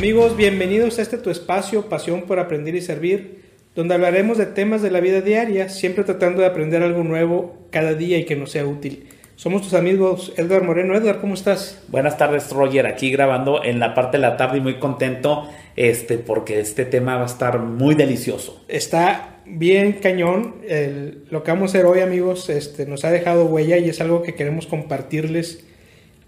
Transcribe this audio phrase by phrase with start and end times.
[0.00, 3.42] Amigos, bienvenidos a este tu espacio, Pasión por Aprender y Servir,
[3.74, 7.92] donde hablaremos de temas de la vida diaria, siempre tratando de aprender algo nuevo cada
[7.92, 9.08] día y que nos sea útil.
[9.36, 10.96] Somos tus amigos Edgar Moreno.
[10.96, 11.82] Edgar, ¿cómo estás?
[11.88, 12.86] Buenas tardes, Roger.
[12.86, 17.16] Aquí grabando en la parte de la tarde y muy contento este, porque este tema
[17.16, 18.64] va a estar muy delicioso.
[18.68, 20.54] Está bien cañón.
[20.66, 24.00] El- lo que vamos a hacer hoy, amigos, este, nos ha dejado huella y es
[24.00, 25.62] algo que queremos compartirles,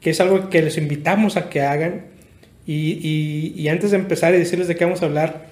[0.02, 2.12] que es algo que les invitamos a que hagan.
[2.66, 5.47] Y, y- y antes de empezar y decirles de qué vamos a hablar,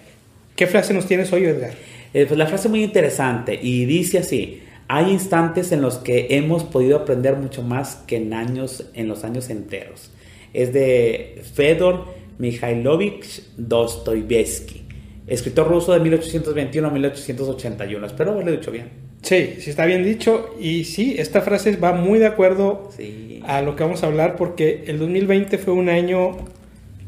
[0.57, 1.73] ¿qué frase nos tienes hoy, Edgar?
[2.15, 6.29] Eh, pues la frase es muy interesante y dice así: hay instantes en los que
[6.31, 10.11] hemos podido aprender mucho más que en años, en los años enteros.
[10.53, 12.07] Es de Fedor
[12.39, 14.83] Mikhailovich Dostoyevsky,
[15.27, 18.07] escritor ruso de 1821 a 1881.
[18.07, 18.89] Espero haberlo dicho bien.
[19.23, 20.55] Sí, sí está bien dicho.
[20.61, 23.41] Y sí, esta frase va muy de acuerdo Sí.
[23.47, 26.37] a lo que vamos a hablar porque el 2020 fue un año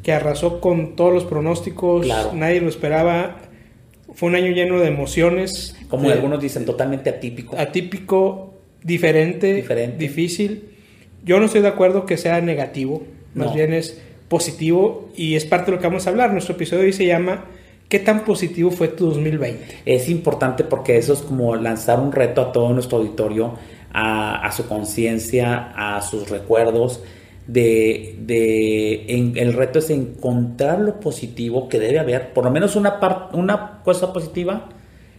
[0.02, 2.30] que arrasó con todos los pronósticos, Claro.
[2.34, 3.36] nadie lo esperaba.
[4.14, 7.56] Fue un año lleno de emociones, Como de- algunos dicen, totalmente atípico.
[7.58, 9.96] atípico, diferente, Diferente.
[9.98, 10.70] difícil.
[11.24, 13.02] Yo no estoy de acuerdo que sea negativo,
[13.34, 13.54] más No.
[13.54, 16.32] bien es positivo y es parte de lo que vamos a hablar.
[16.32, 17.44] Nuestro episodio hoy se llama
[17.88, 19.64] ¿Qué tan positivo fue tu 2020?
[19.84, 23.54] Es importante porque eso es como lanzar un reto a todo nuestro auditorio,
[23.92, 27.02] a, a su conciencia, a sus recuerdos.
[27.46, 32.76] De, de en- el reto es encontrar lo positivo que debe haber, por lo menos
[32.76, 34.68] una, par- una cosa positiva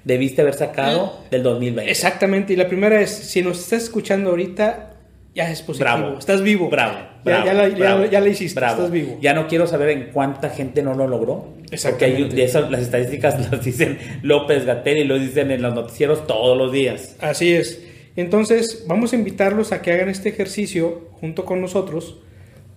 [0.06, 1.90] debiste haber sacado del 2020.
[1.92, 4.92] Exactamente, y la primera es, si nos estás escuchando ahorita,
[5.36, 6.20] ya es positivo, Bravo.
[6.20, 6.70] estás vivo.
[6.70, 6.94] Bravo.
[6.94, 8.76] Ya- bravo, ya, la, ya- bravo, ya la hiciste, bravo.
[8.76, 9.18] estás vivo.
[9.22, 11.54] Ya no quiero saber en cuánta gente no lo logró.
[11.56, 12.24] Porque Exactamente.
[12.24, 16.26] hay, de esas, las estadísticas las dicen López Gatel y lo dicen en los noticieros
[16.28, 17.16] todos los días.
[17.20, 17.82] Así es.
[18.16, 22.17] Entonces, vamos a invitarlos a que hagan este ejercicio junto con nosotros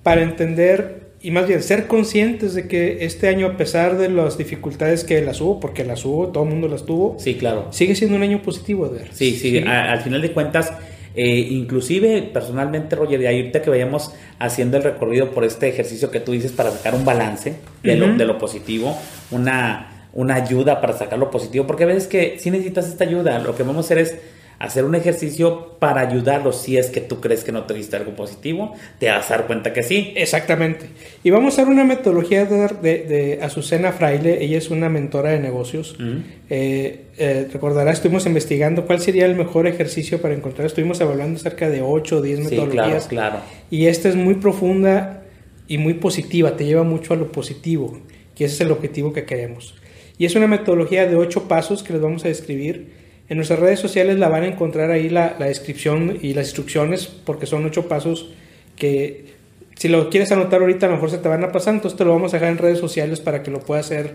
[0.03, 4.39] para entender y más bien ser conscientes de que este año, a pesar de las
[4.39, 7.67] dificultades que las hubo, porque las hubo, todo el mundo las tuvo, Sí, claro.
[7.71, 9.09] sigue siendo un año positivo, Edgar.
[9.13, 10.73] Sí, sí, a- al final de cuentas,
[11.17, 16.21] eh, inclusive personalmente, Roger, y ahorita que vayamos haciendo el recorrido por este ejercicio que
[16.21, 18.97] tú dices para sacar un balance de, lo, de lo positivo,
[19.31, 23.39] una, una ayuda para sacar lo positivo, porque a veces que si necesitas esta ayuda,
[23.41, 24.15] lo que vamos a hacer es
[24.59, 28.17] hacer un ejercicio para ayudarlo si es que tú crees que no te diste algo
[28.17, 30.13] positivo, te vas a dar cuenta que sí.
[30.17, 30.87] Exactamente.
[31.23, 34.43] Y vamos a hacer una metodología de, de, de Azucena Fraile.
[34.43, 35.97] Ella es una mentora de negocios.
[35.99, 36.17] Mm.
[36.49, 40.67] Eh, eh, recordará, estuvimos investigando cuál sería el mejor ejercicio para encontrar.
[40.67, 43.09] Estuvimos evaluando cerca de 8 o 10 Sí, metodologías.
[43.09, 43.39] claro, claro.
[43.71, 45.23] Y esta es muy profunda
[45.69, 46.57] y muy positiva.
[46.57, 47.99] Te lleva mucho a lo positivo.
[48.39, 49.75] Y ese es el objetivo que queremos.
[50.19, 53.05] Y es una metodología de 8 pasos que les vamos a describir.
[53.29, 57.07] En nuestras redes sociales la van a encontrar ahí la, la descripción y las instrucciones
[57.07, 58.31] porque son 8 pasos
[58.77, 59.37] que
[59.77, 62.05] si lo quieres anotar ahorita a lo mejor se te van a pasar, entonces te
[62.05, 64.15] lo vamos a dejar en redes sociales para que lo puedas hacer,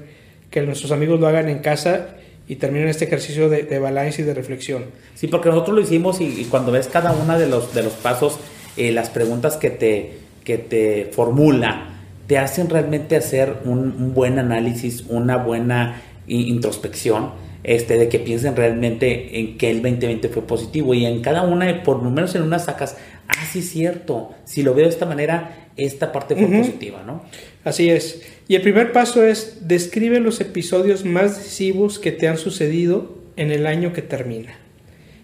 [0.50, 2.16] que nuestros amigos lo hagan en casa
[2.48, 4.86] y terminen este ejercicio de, balance y de reflexión.
[5.16, 8.40] Sí, porque nosotros lo hicimos y, cuando ves cada uno de los, de los pasos,
[8.76, 11.92] eh, las preguntas que te, que te formula,
[12.28, 17.32] te hacen realmente hacer un, buen análisis, una buena introspección,
[17.64, 21.84] este, de que piensen realmente en que el 2020 fue positivo y en cada una,
[21.84, 25.70] por lo menos en una sacas, ah, sí, cierto, si lo veo de esta manera,
[25.78, 27.24] esta parte fue positiva, ¿no?
[27.64, 28.22] Así es.
[28.48, 33.52] Y el primer paso es describe los episodios más decisivos que te han sucedido en
[33.52, 34.54] el año que termina.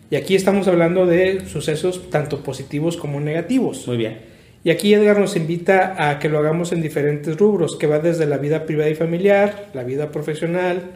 [0.10, 3.88] Y aquí estamos hablando de sucesos tanto positivos como negativos.
[3.88, 4.20] Muy bien.
[4.64, 8.26] Y aquí Edgar nos invita a que lo hagamos en diferentes rubros, que va desde
[8.26, 10.92] la vida privada y familiar, la vida profesional,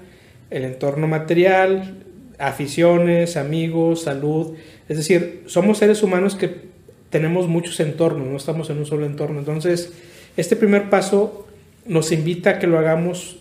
[0.51, 1.95] el entorno material,
[2.37, 4.53] aficiones, amigos, salud.
[4.87, 6.69] Es decir, somos seres humanos que
[7.09, 9.39] tenemos muchos entornos, no estamos en un solo entorno.
[9.39, 9.93] Entonces,
[10.37, 11.47] este primer paso
[11.85, 13.37] nos invita a que lo hagamos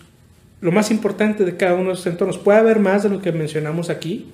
[0.60, 2.38] lo más importante de cada uno de esos entornos.
[2.38, 4.26] Puede haber más de lo que mencionamos aquí,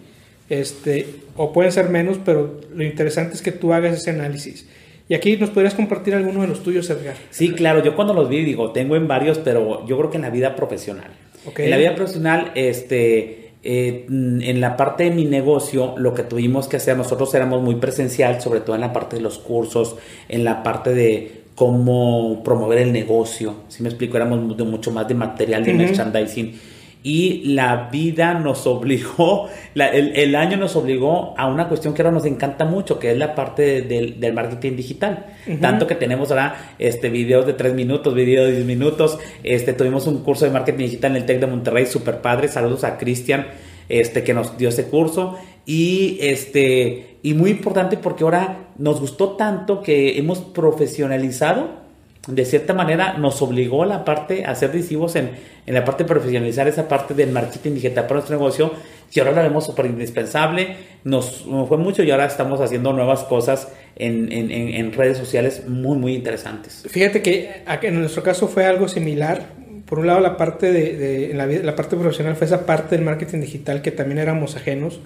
[0.48, 1.06] este,
[1.36, 4.66] o pueden ser menos, pero lo interesante es que tú hagas ese análisis.
[5.08, 7.14] Y aquí nos podrías compartir alguno de los tuyos, Edgar.
[7.30, 10.22] Sí, claro, yo cuando los vi, digo, tengo en varios, pero yo creo que en
[10.22, 11.10] la vida profesional.
[11.56, 16.68] En la vida profesional, este, eh, en la parte de mi negocio, lo que tuvimos
[16.68, 19.96] que hacer, nosotros éramos muy presencial, sobre todo en la parte de los cursos,
[20.28, 23.54] en la parte de cómo promover el negocio.
[23.68, 26.75] Si me explico, éramos de mucho más de material de merchandising.
[27.08, 32.02] Y la vida nos obligó, la- el, el año nos obligó a una cuestión que
[32.02, 35.26] ahora nos encanta mucho, que es la parte de- del, del marketing digital.
[35.60, 39.18] Tanto que tenemos ahora este, videos de 3 minutos, videos de 10 minutos.
[39.44, 42.48] Este, tuvimos un curso de marketing digital en el TEC de Monterrey, super padre.
[42.48, 43.46] Saludos a Cristian,
[43.88, 45.36] este, que nos dio ese curso.
[45.64, 51.85] Y, este, y muy importante porque ahora nos gustó tanto que hemos profesionalizado
[52.26, 55.30] de cierta manera nos obligó a la parte a ser decisivos en,
[55.66, 58.72] en la parte de profesionalizar esa parte del marketing digital para nuestro negocio
[59.12, 63.68] y ahora la vemos súper indispensable, nos, fue mucho y ahora estamos haciendo nuevas cosas
[63.94, 66.84] en, en, en, redes sociales muy, muy interesantes.
[66.88, 69.42] Fíjate que en nuestro caso fue algo similar.
[69.86, 73.04] Por un lado, la parte, de, de la, la, parte profesional fue esa parte del
[73.04, 75.00] marketing digital que también éramos ajenos.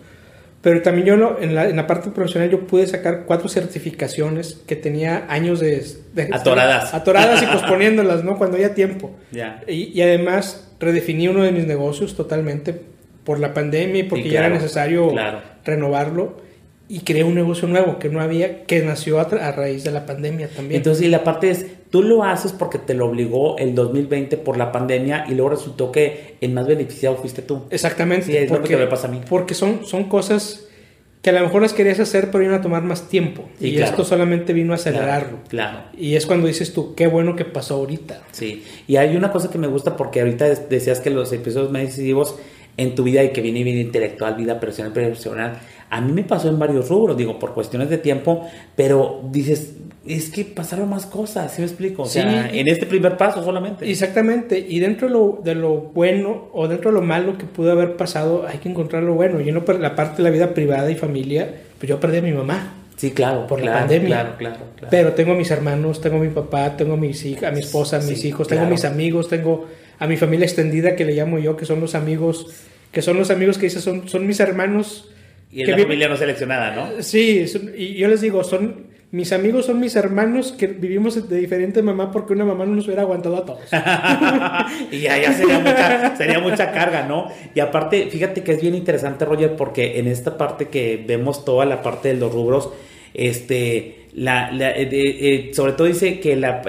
[0.62, 4.76] Pero también yo en la, en la parte profesional yo pude sacar cuatro certificaciones que
[4.76, 5.86] tenía años de...
[6.12, 6.92] de atoradas.
[6.92, 8.36] Atoradas y posponiéndolas, ¿no?
[8.36, 9.16] Cuando había tiempo.
[9.30, 9.62] Ya.
[9.66, 12.78] Y, y, además redefiní uno de mis negocios totalmente
[13.24, 15.40] por la pandemia y porque claro, ya era necesario claro.
[15.64, 16.49] renovarlo.
[16.92, 20.06] Y creé un negocio nuevo que no había, que nació a, a raíz de la
[20.06, 20.78] pandemia también.
[20.78, 24.56] Entonces, y la parte es, tú lo haces porque te lo obligó el 2020 por
[24.56, 27.62] la pandemia y luego resultó que el más beneficiado fuiste tú.
[27.70, 28.26] Exactamente.
[28.26, 29.20] Sí, es lo que me pasa a mí.
[29.28, 30.66] Porque son, son cosas
[31.22, 33.48] que a lo mejor las querías hacer, pero iban a tomar más tiempo.
[33.60, 33.90] Sí, y claro.
[33.90, 35.38] esto solamente vino a acelerarlo.
[35.48, 35.84] Claro.
[35.96, 38.22] Y es cuando dices tú, qué bueno que pasó ahorita.
[38.32, 41.82] Sí, y hay una cosa que me gusta porque ahorita decías que los episodios más
[41.82, 42.36] decisivos
[42.76, 45.58] en tu vida y que viene vida intelectual, vida personal, profesional,
[45.90, 48.46] a mí me pasó en varios rubros, digo, por cuestiones de tiempo,
[48.76, 49.74] pero dices,
[50.06, 52.02] es que pasaron más cosas, ¿sí me explico?
[52.02, 52.20] O Sí.
[52.20, 53.88] sea, en este primer paso solamente.
[53.90, 54.58] Exactamente.
[54.58, 57.96] Y dentro de lo, de lo bueno o dentro de lo malo que pudo haber
[57.96, 59.40] pasado, hay que encontrar lo bueno.
[59.40, 62.22] Yo no per- la parte de la vida privada y familia, pues yo perdí a
[62.22, 62.74] mi mamá.
[62.96, 64.08] Sí, claro, por la pandemia.
[64.08, 64.88] Claro, claro, claro.
[64.90, 67.60] Pero tengo a mis hermanos, tengo a mi papá, tengo a mis hijas, a mi
[67.60, 69.66] esposa, a mis Sí, hijos, tengo a mis amigos, tengo
[69.98, 72.46] a mi familia extendida que le llamo yo, que son los amigos,
[72.92, 75.08] que son los amigos que dices son, son mis hermanos.
[75.52, 77.02] Y es que la familia no seleccionada, ¿no?
[77.02, 81.36] Sí, son- y yo les digo, son mis amigos, son mis hermanos que vivimos de
[81.38, 83.60] diferente mamá porque una mamá no nos hubiera aguantado a todos.
[84.92, 87.26] y ya, ya sería mucha, sería mucha carga, ¿no?
[87.54, 91.64] Y aparte, fíjate que es bien interesante, Roger, porque en esta parte que vemos toda
[91.66, 92.70] la parte de los rubros,
[93.12, 96.62] este, la, la- eh, eh, sobre todo dice que la,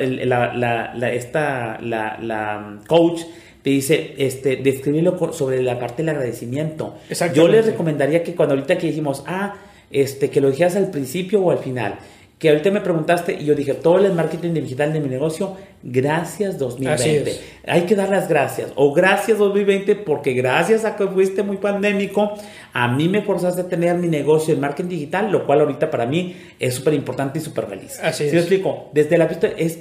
[1.13, 3.21] esta, la, la coach
[3.63, 6.95] te dice, este, describirlo sobre la parte del agradecimiento.
[7.33, 9.55] Yo les recomendaría que cuando ahorita que dijimos, ah,
[9.91, 11.99] este, que lo dijeras al principio o al final,
[12.41, 16.57] que ahorita me preguntaste y yo dije, todo el marketing digital de mi negocio, gracias
[16.57, 16.91] 2020.
[16.91, 17.41] Así es.
[17.67, 18.71] Hay que dar las gracias.
[18.73, 22.33] O gracias 2020 porque gracias a que fuiste muy pandémico,
[22.73, 26.07] a mí me forzaste a tener mi negocio en marketing digital, lo cual ahorita para
[26.07, 27.99] mí es súper importante y súper feliz.
[28.01, 28.41] Así ¿Sí es.
[28.41, 28.89] explico?
[28.91, 29.77] Desde la vista es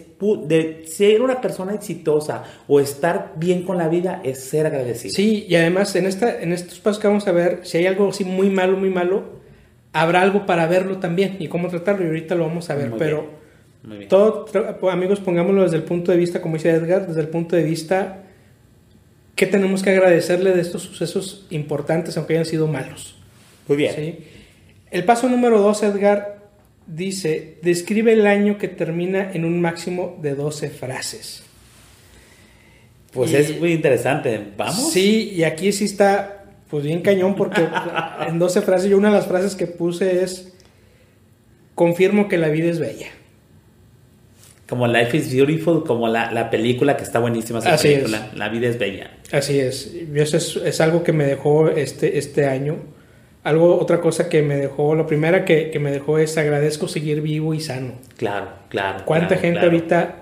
[0.47, 5.15] de ser una persona exitosa o estar bien con la vida es ser agradecido.
[5.15, 8.11] Sí, y además en, esta, en estos pasos que vamos a ver, si hay algo
[8.11, 9.40] así muy malo, muy malo,
[9.93, 12.91] habrá algo para verlo también y cómo tratarlo y ahorita lo vamos a ver.
[12.91, 13.31] Muy pero
[13.83, 14.09] bien.
[14.09, 14.47] Todo,
[14.91, 18.23] amigos, pongámoslo desde el punto de vista, como dice Edgar, desde el punto de vista
[19.35, 23.17] que tenemos que agradecerle de estos sucesos importantes, aunque hayan sido malos.
[23.69, 23.95] Muy bien.
[23.95, 24.19] ¿sí?
[24.91, 26.41] El paso número dos, Edgar,
[26.87, 31.43] dice, describe el año que termina en un máximo de 12 frases.
[33.13, 34.41] Pues Y- es muy interesante.
[34.57, 34.93] Vamos.
[34.93, 36.40] Sí, y aquí sí está
[36.71, 37.67] pues bien cañón porque
[38.29, 40.53] en 12 frases, yo una de las frases que puse es,
[41.75, 43.09] confirmo que la vida es bella.
[44.69, 48.31] Como Life is Beautiful, como la, la película que está buenísima esa Así película.
[48.37, 49.11] La vida es bella.
[49.33, 52.77] Así es, eso es, es algo que me dejó este, este año.
[53.43, 57.21] Algo, otra cosa que me dejó, lo primera que, que me dejó es agradezco seguir
[57.21, 57.95] vivo y sano.
[58.17, 59.05] Claro, claro.
[59.07, 59.73] ¿Cuánta claro, gente claro.
[59.73, 60.15] ahorita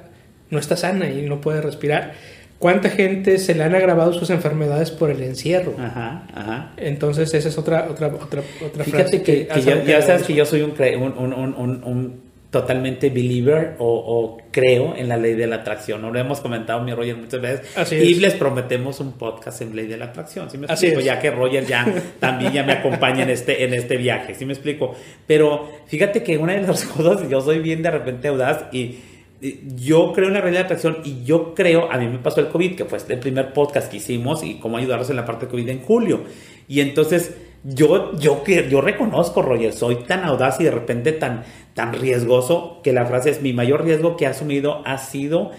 [0.50, 2.14] no está sana y no puede respirar?
[2.58, 5.74] ¿Cuánta gente se le han agravado sus enfermedades por el encierro?
[5.78, 6.72] Ajá, ajá.
[6.76, 10.22] Entonces esa es otra, otra, otra, otra Fíjate frase que, que yo- algo ya sabes
[10.24, 15.34] que yo soy un, un, un- un- totalmente believer o, o creo en la ley
[15.34, 16.00] de la atracción.
[16.00, 17.76] No lo hemos comentado mi Roger muchas veces.
[17.76, 18.18] Así y es.
[18.22, 20.50] les prometemos un podcast en ley de la atracción.
[20.50, 21.00] ¿Sí me Así explico?
[21.00, 21.04] es.
[21.04, 21.86] Ya que Roger ya
[22.20, 24.34] también ya me acompaña en este, en este viaje.
[24.34, 24.94] ¿Sí me explico?
[25.26, 28.96] Pero fíjate que una de las cosas, yo soy bien de repente audaz y
[29.40, 32.48] yo creo en la ley de atracción y yo creo, a mí me pasó el
[32.48, 35.50] COVID, que fue el primer podcast que hicimos y cómo ayudarlos en la parte de
[35.50, 36.24] COVID en julio.
[36.66, 41.92] Y entonces yo, yo, yo reconozco, Roger, soy tan audaz y de repente tan, tan
[41.92, 45.52] riesgoso que la frase es mi mayor riesgo que he asumido ha sido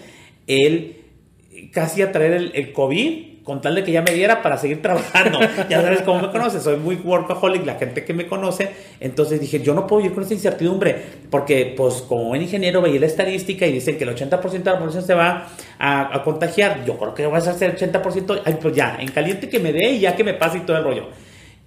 [0.46, 0.96] el
[1.72, 5.38] casi atraer el COVID con tal de que ya me diera para seguir trabajando.
[5.68, 8.70] ya sabes cómo me conoces, soy muy workaholic, la gente que me conoce.
[9.00, 10.94] Entonces dije, yo no puedo ir con esa incertidumbre,
[11.30, 14.78] porque pues como buen ingeniero veía la estadística y dicen que el 80% de la
[14.78, 16.84] población se va a, a contagiar.
[16.84, 19.72] Yo creo que vas a ser el 80%, ay, pues ya, en caliente que me
[19.72, 21.06] dé y ya que me pase y todo el rollo.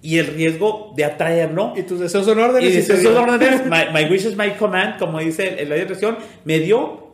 [0.00, 2.74] Y el riesgo de atraerlo Y tus deseos son órdenes.
[2.74, 3.18] y "Sus digo".
[3.20, 7.10] órdenes, my, my wish is my command, como dice la dirección, me dio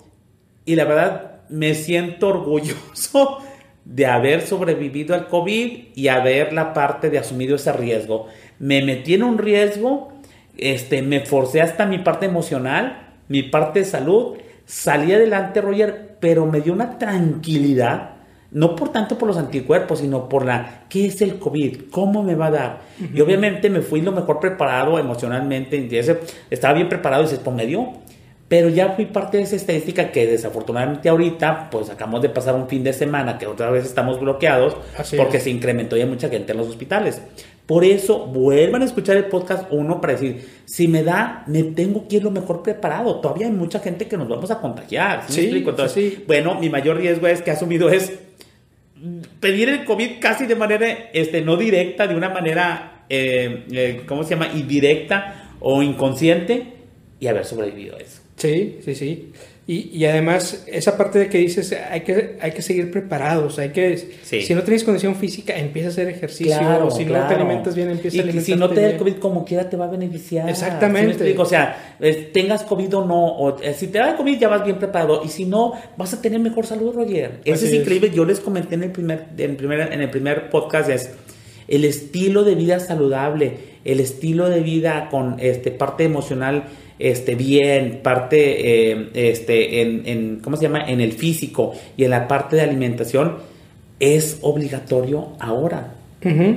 [0.64, 3.38] y la verdad me siento orgulloso
[3.90, 8.28] de haber sobrevivido al COVID y haber la parte de asumido ese riesgo.
[8.60, 10.12] Me metí en un riesgo,
[10.56, 16.46] este, me forcé hasta mi parte emocional, mi parte de salud, salí adelante, Roger, pero
[16.46, 18.20] me dio una tranquilidad
[18.52, 21.82] no por tanto por los anticuerpos, sino por la, ¿qué es el COVID?
[21.90, 22.78] ¿Cómo me va a dar?
[23.14, 25.88] Y obviamente me fui lo mejor preparado emocionalmente,
[26.50, 27.92] estaba bien preparado y se pues me dio.
[28.50, 32.66] Pero ya fui parte de esa estadística que desafortunadamente ahorita, pues acabamos de pasar un
[32.66, 34.76] fin de semana que otra vez estamos bloqueados
[35.16, 37.22] porque se incrementó ya mucha gente en los hospitales.
[37.64, 42.08] Por eso, vuelvan a escuchar el podcast uno para decir, si me da, me tengo
[42.08, 43.20] que ir lo mejor preparado.
[43.20, 45.26] Todavía hay mucha gente que nos vamos a contagiar.
[45.28, 45.70] ¿sí, explico?
[45.70, 48.12] Entonces, bueno, mi mayor riesgo es que ha asumido es
[49.38, 54.24] pedir el COVID casi de manera, este, no directa, de una manera, eh, eh, ¿cómo
[54.24, 54.48] se llama?
[54.52, 56.64] Indirecta o inconsciente
[57.20, 58.22] y haber sobrevivido a eso.
[58.40, 59.32] Sí, sí, sí.
[59.66, 63.96] Y, además, esa parte de que dices, hay que, hay que seguir preparados, hay que,
[63.96, 67.88] si no tienes condición física, empieza a hacer ejercicio, claro, si no te alimentas bien,
[67.88, 70.48] empieza a alimentarte si no te da el COVID como quiera, te va a beneficiar.
[70.48, 71.38] Exactamente.
[71.38, 71.96] o sea,
[72.32, 75.22] tengas COVID o no, o, eh, si te da el COVID ya vas bien preparado,
[75.24, 77.40] y si no, vas a tener mejor salud, Roger.
[77.44, 80.90] Eso es, increíble, yo les comenté en el primer, en, primer, en el primer podcast,
[80.90, 81.10] es
[81.68, 83.52] el estilo de vida saludable,
[83.84, 86.64] el estilo de vida con este, parte emocional
[87.00, 90.84] este, bien, parte eh, este, en, ¿cómo se llama?
[90.86, 93.38] En el físico y en la parte de alimentación,
[93.98, 95.94] es obligatorio ahora.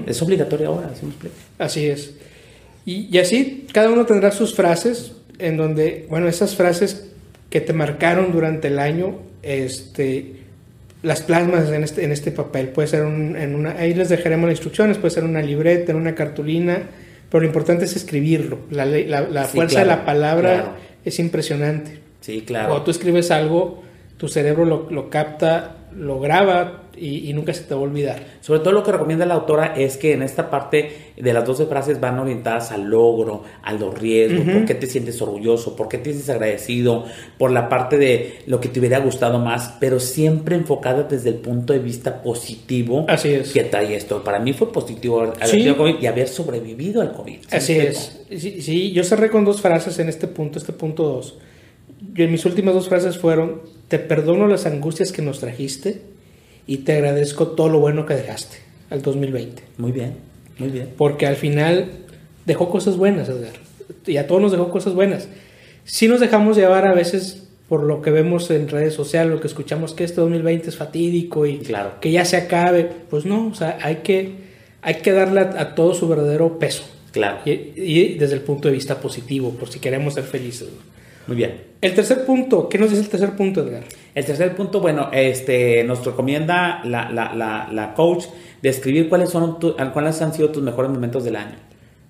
[0.06, 1.08] Es obligatorio ahora, ¿sí
[1.58, 2.16] Así es.
[2.86, 7.10] Y, y, así cada uno tendrá sus frases en donde, bueno, esas frases
[7.50, 10.34] que te marcaron durante el año, este,
[11.04, 12.70] las plasmas en este, en este papel.
[12.70, 16.16] Puede ser en una, ahí les dejaremos las instrucciones, puede ser una libreta, en una
[16.16, 16.84] cartulina,
[17.34, 18.60] pero lo importante es escribirlo.
[18.70, 21.98] La, la, fuerza de la palabra es impresionante.
[22.22, 22.68] Sí, claro.
[22.68, 23.82] Cuando tú escribes algo,
[24.18, 28.24] tu cerebro lo, lo capta, lo graba, y, nunca se te va a olvidar.
[28.42, 31.66] Sobre todo lo que recomienda la autora es que en esta parte de las 12
[31.66, 35.98] frases van orientadas al logro, a los riesgos, por qué te sientes orgulloso, por qué
[35.98, 37.06] te sientes agradecido,
[37.38, 41.36] por la parte de lo que te hubiera gustado más, pero siempre enfocada desde el
[41.36, 43.06] punto de vista positivo.
[43.08, 43.52] Así es.
[43.52, 44.24] Que trae esto.
[44.24, 47.40] Para mí fue positivo haber COVID y haber sobrevivido al COVID.
[47.52, 48.22] Así es.
[48.30, 51.38] Sí, sí, yo cerré con dos frases en este punto, este punto dos.
[52.14, 56.02] Yo, mis últimas dos frases fueron, te perdono las angustias que nos trajiste
[56.68, 58.58] y te agradezco todo lo bueno que dejaste
[58.90, 59.64] al 2020.
[59.78, 60.16] Muy bien,
[60.58, 60.90] muy bien.
[60.98, 61.90] Porque al final
[62.46, 63.54] dejó cosas buenas, Edgar.
[64.06, 65.28] Y a todos nos dejó cosas buenas.
[65.86, 69.48] Si nos dejamos llevar a veces por lo que vemos en redes sociales, lo que
[69.48, 72.00] escuchamos que este 2020 es fatídico y claro.
[72.00, 72.90] que ya se acabe.
[73.10, 74.36] Pues no, o sea, hay que,
[74.82, 76.84] hay que darle a, todo su verdadero peso.
[77.12, 77.40] Claro.
[77.46, 80.70] Y, y, desde el punto de vista positivo, por si queremos ser felices.
[81.28, 81.62] Muy bien.
[81.82, 83.84] El tercer punto, ¿qué nos dice el tercer punto, Edgar?
[84.16, 88.26] El tercer punto, bueno, este, nos recomienda la, la, la, la coach
[88.62, 89.58] describir cuáles, son
[89.94, 91.56] cuáles han sido tus mejores momentos del año.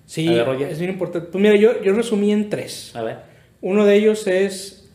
[0.05, 0.29] Sí,
[0.69, 1.29] es bien importante.
[1.31, 2.91] Pues mira, yo, yo resumí en tres.
[2.95, 3.17] A ver.
[3.61, 4.89] Uno de ellos es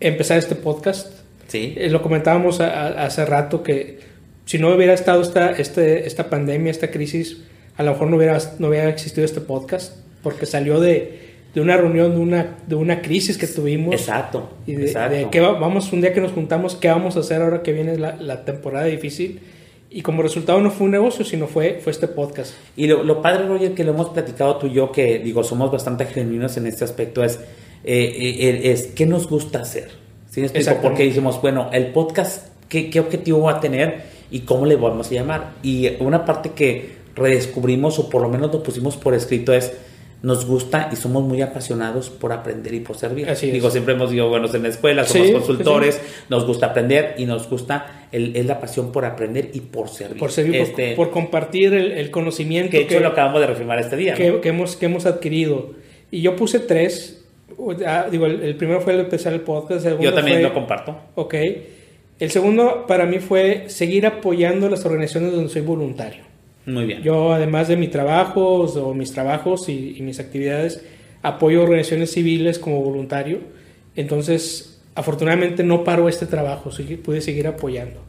[0.00, 1.12] empezar este podcast.
[1.46, 1.74] Sí.
[1.76, 4.00] Eh, lo comentábamos hace rato que
[4.46, 7.42] si no hubiera estado esta, este, esta pandemia, esta crisis,
[7.76, 11.74] a lo mejor no hubiera, no hubiera existido este podcast, porque salió de, de una
[11.78, 13.94] reunión, de una, de una crisis que tuvimos.
[13.94, 14.46] Exacto.
[14.66, 17.72] Y de, que vamos, un día que nos juntamos, ¿qué vamos a hacer ahora que
[17.72, 19.40] viene la, la, temporada difícil?
[19.88, 22.52] Y como resultado no fue un negocio, sino fue, fue este podcast.
[22.76, 25.72] Y lo, lo padre, Roger, que lo hemos platicado tú y yo, que digo, somos
[25.72, 27.40] bastante genuinos en este aspecto, es,
[27.84, 29.88] eh, eh, es ¿qué nos gusta hacer?
[30.28, 30.78] ¿Sí me explico?
[30.82, 35.10] Porque dijimos, bueno, el podcast, ¿qué, ¿qué objetivo va a tener y cómo le vamos
[35.10, 35.52] a llamar?
[35.62, 39.72] Y una parte que redescubrimos, o por lo menos lo pusimos por escrito, es
[40.26, 43.30] nos gusta y somos muy apasionados por aprender y por servir.
[43.30, 47.26] Así Digo, siempre hemos dicho, buenos en la escuela, somos consultores, nos gusta aprender y
[47.26, 50.18] nos gusta el, es la pasión por aprender y por servir.
[50.18, 52.72] Por servir, este, por, compartir el, conocimiento.
[52.72, 54.14] Que de hecho lo acabamos de reafirmar este día.
[54.14, 55.74] Que, hemos, que hemos adquirido.
[56.10, 57.24] Y yo puse tres.
[57.86, 59.86] Ah, digo, el, primero fue el empezar el podcast.
[60.00, 61.02] yo también lo comparto.
[61.14, 61.36] Ok.
[62.18, 66.24] El segundo para mí fue seguir apoyando las organizaciones donde soy voluntario.
[66.66, 67.02] Muy bien.
[67.02, 70.84] Yo, además de mi trabajo o mis trabajos y, mis actividades,
[71.22, 73.38] apoyo organizaciones civiles como voluntario.
[73.94, 76.70] Entonces, afortunadamente no paro este trabajo,
[77.04, 78.00] pude seguir apoyando.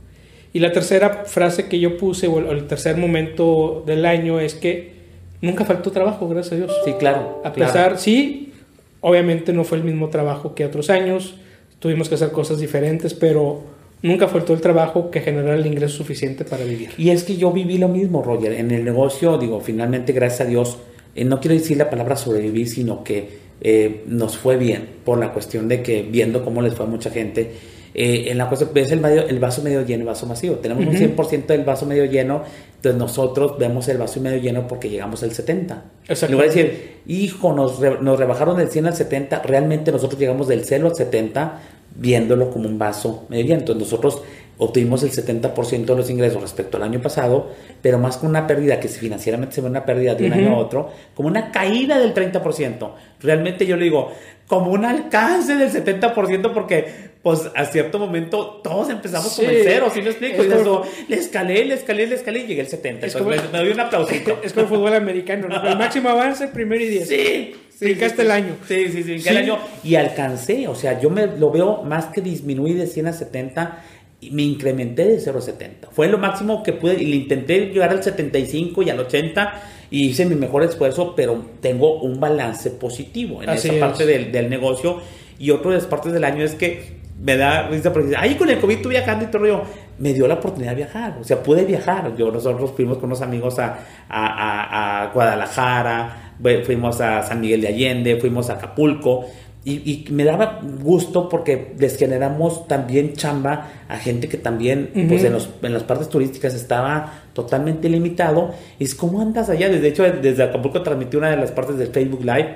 [0.53, 4.91] Y la tercera frase que yo puse, o el tercer momento del año, es que
[5.39, 6.75] nunca faltó trabajo, gracias a Dios.
[6.83, 7.41] Sí, claro.
[7.45, 8.53] A pesar, sí,
[9.01, 11.35] obviamente no fue el mismo trabajo que otros años,
[11.77, 16.45] tuvimos que hacer cosas diferentes, pero nunca faltó el trabajo que generara el ingreso suficiente
[16.45, 16.91] para vivir.
[16.97, 18.53] Y es que yo viví lo mismo, Roger.
[18.53, 20.77] En el negocio, digo, finalmente, gracias a Dios,
[21.15, 25.33] eh, no quiero decir la palabra sobrevivir, sino que eh, nos fue bien por la
[25.33, 27.51] cuestión de que viendo cómo les fue a mucha gente,
[27.93, 30.59] eh, en la cuestión ves el, el vaso medio lleno el vaso vacío.
[30.59, 32.43] Tenemos un 100% del vaso medio lleno,
[32.75, 35.83] entonces nosotros vemos el vaso medio lleno porque llegamos al 70.
[36.07, 36.27] Exacto.
[36.27, 40.47] Le voy a decir, hijo, nos, nos rebajaron del 100 al 70, realmente nosotros llegamos
[40.47, 41.61] del 0 al 70
[41.95, 43.59] viéndolo como un vaso medio lleno.
[43.59, 44.21] Entonces nosotros
[44.57, 47.51] obtuvimos el 70% de los ingresos respecto al año pasado,
[47.81, 50.55] pero más con una pérdida que si financieramente se ve una pérdida de un año
[50.55, 52.91] a otro, como una caída del 30%.
[53.19, 54.11] Realmente yo le digo,
[54.47, 59.91] como un alcance del 70% porque pues a cierto momento todos empezamos con el cero,
[59.93, 60.43] ¿sí me explico?
[60.43, 63.05] Y eso, le escalé, le escalé, le escalé y llegué al 70.
[63.05, 64.39] Es como, me, doy un aplausito.
[64.43, 65.67] Es como el fútbol americano, ¿no?
[65.67, 67.09] El máximo avance, primero y diez.
[67.09, 67.53] Sí.
[67.77, 68.55] Sí, sí, el año.
[68.67, 69.59] Sí, sí, sí, el año.
[69.83, 73.83] Y alcancé, o sea, yo me lo veo más que disminuí de 100 a 70
[74.19, 75.89] y me incrementé de 0 a 70.
[75.91, 80.07] Fue lo máximo que pude y le intenté llegar al 75 y al 80 y
[80.07, 84.99] hice mi mejor esfuerzo, pero tengo un balance positivo en esa parte del, del, negocio.
[85.37, 88.49] Y otro de las partes del año es que me da risa porque ahí con
[88.49, 89.63] el COVID tú viajando y todo yo,
[89.99, 92.15] me dio la oportunidad de viajar, o sea, pude viajar.
[92.15, 96.33] Yo, nosotros fuimos con unos amigos a, a, a Guadalajara,
[96.65, 99.25] fuimos a San Miguel de Allende, fuimos a Acapulco.
[99.65, 105.33] Y, me daba gusto porque les generamos también chamba a gente que también, pues en,
[105.33, 108.53] los, en las partes turísticas estaba totalmente limitado.
[108.79, 109.67] Y es como andas allá.
[109.67, 112.55] De hecho, desde Acapulco transmití una de las partes del Facebook Live.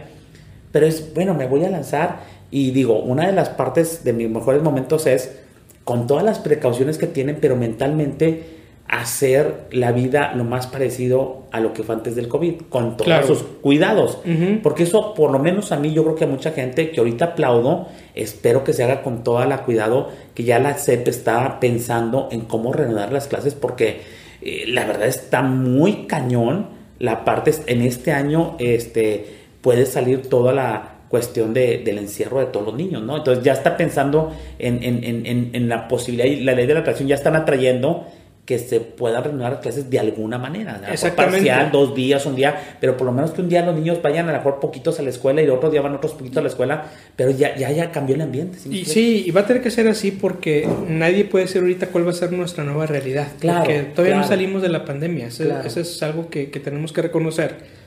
[0.71, 2.19] Pero es, bueno, me voy a lanzar.
[2.49, 5.37] Y digo, una de las partes de mis mejores momentos es
[5.83, 8.61] con todas las precauciones que tienen, pero mentalmente
[8.91, 13.25] hacer la vida lo más parecido a lo que fue antes del COVID, con todos
[13.25, 14.19] sus cuidados.
[14.61, 17.25] Porque eso, por lo menos a mí, yo creo que a mucha gente que ahorita
[17.25, 22.27] aplaudo, espero que se haga con toda la cuidado, que ya la CEP está pensando
[22.31, 24.01] en cómo reanudar las clases, porque
[24.41, 26.81] eh, la verdad está muy cañón.
[26.99, 29.25] La parte, en este año, este,
[29.61, 33.17] puede salir toda la cuestión de, del encierro de todos los niños, ¿no?
[33.17, 36.79] Entonces ya está pensando en, en, en, en la posibilidad, y la ley de la
[36.79, 38.07] atracción ya están atrayendo
[38.45, 40.81] que se puedan reanudar clases de alguna manera.
[40.91, 41.47] Exactamente.
[41.47, 44.27] Parcial, dos días, un día, pero por lo menos que un día los niños vayan
[44.29, 46.41] a lo mejor poquitos a la escuela y el otro día van otros poquitos a
[46.41, 46.85] la escuela,
[47.15, 48.57] pero ya, ya, ya cambió el ambiente.
[48.69, 52.07] y sí, y va a tener que ser así porque nadie puede decir ahorita cuál
[52.07, 53.27] va a ser nuestra nueva realidad.
[53.39, 53.59] Claro.
[53.59, 55.27] Porque todavía no salimos de la pandemia.
[55.27, 55.43] Eso,
[55.79, 57.80] es algo que, que tenemos que reconocer.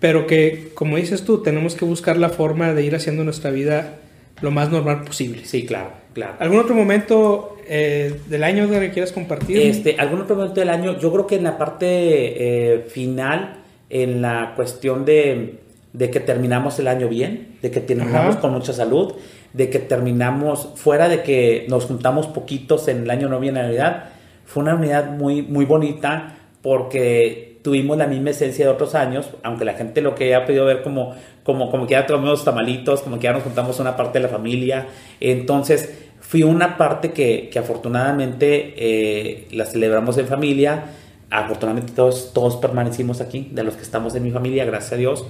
[0.00, 3.98] Pero que, como dices tú, tenemos que buscar la forma de ir haciendo nuestra vida
[4.40, 5.44] lo más normal posible.
[5.44, 6.34] Sí, claro, claro.
[6.38, 9.58] ¿Algún otro momento eh, del año que quieras compartir?
[9.58, 13.56] Este, algún otro momento del año, yo creo que en la parte eh, final,
[13.90, 15.58] en la cuestión de,
[15.92, 19.14] de, que terminamos el año bien, de que terminamos con mucha salud,
[19.52, 23.54] de que terminamos, fuera de que nos juntamos poquitos en el año nuevo y en
[23.54, 24.10] Navidad,
[24.44, 29.64] fue una unidad muy, muy bonita porque tuvimos la misma esencia de otros años, aunque
[29.64, 33.16] la gente lo que ha podido ver como, como, como que ya tomamos tamalitos, como
[33.18, 34.86] que ya nos juntamos una parte de la familia,
[35.20, 40.84] entonces fui una parte que, que afortunadamente eh, la celebramos en familia.
[41.30, 45.26] Afortunadamente todos, todos permanecimos aquí, de los que estamos en mi familia, gracias a Dios.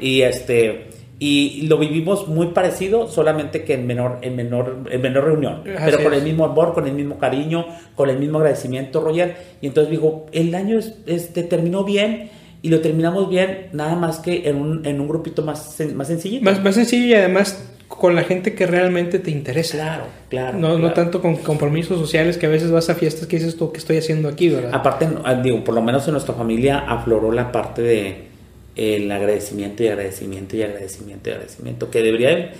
[0.00, 0.90] Y este
[1.22, 6.02] y lo vivimos muy parecido, solamente que en menor, en menor, en menor reunión, pero
[6.02, 9.36] con el mismo amor, con el mismo cariño, con el mismo agradecimiento, Roger.
[9.60, 12.30] Y entonces digo, el año este, terminó bien
[12.62, 16.40] y lo terminamos bien, nada más que en un, en un grupito más, más sencillo.
[16.40, 19.76] Más, más sencillo y además con la gente que realmente te interesa.
[19.76, 20.58] Claro, claro.
[20.58, 23.72] No, no tanto con compromisos sociales que a veces vas a fiestas que dices tú,
[23.72, 24.70] ¿qué estoy haciendo aquí, verdad?
[24.72, 25.06] Aparte,
[25.42, 28.29] digo, por lo menos en nuestra familia afloró la parte de
[28.76, 32.52] el agradecimiento y agradecimiento y agradecimiento y agradecimiento, que debería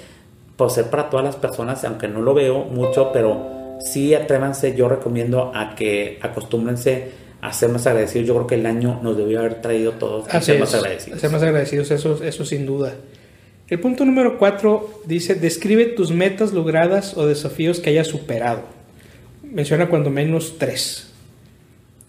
[0.57, 4.89] pues, ser para todas las personas, aunque no lo veo mucho, pero sí atrévanse, yo
[4.89, 7.09] recomiendo a que acostúmbrense
[7.41, 8.29] a ser más agradecidos.
[8.29, 11.19] Yo creo que el año nos debió haber traído todos a ser más agradecidos.
[11.19, 12.95] A ser más agradecidos, eso, eso sin duda.
[13.69, 18.63] El punto número cuatro dice, describe tus metas logradas o desafíos que hayas superado.
[19.43, 21.10] Menciona cuando menos tres.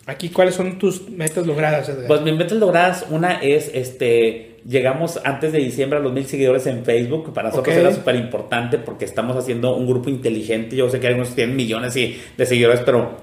[0.08, 1.92] Aquí, ¿cuáles son tus metas logradas?
[2.08, 6.66] Pues mis metas logradas, una es, este, llegamos antes de diciembre a los mil seguidores
[6.68, 7.34] en Facebook.
[7.34, 10.76] Para nosotros era súper importante porque estamos haciendo un grupo inteligente.
[10.76, 13.18] Yo sé que algunos tienen millones de seguidores, pero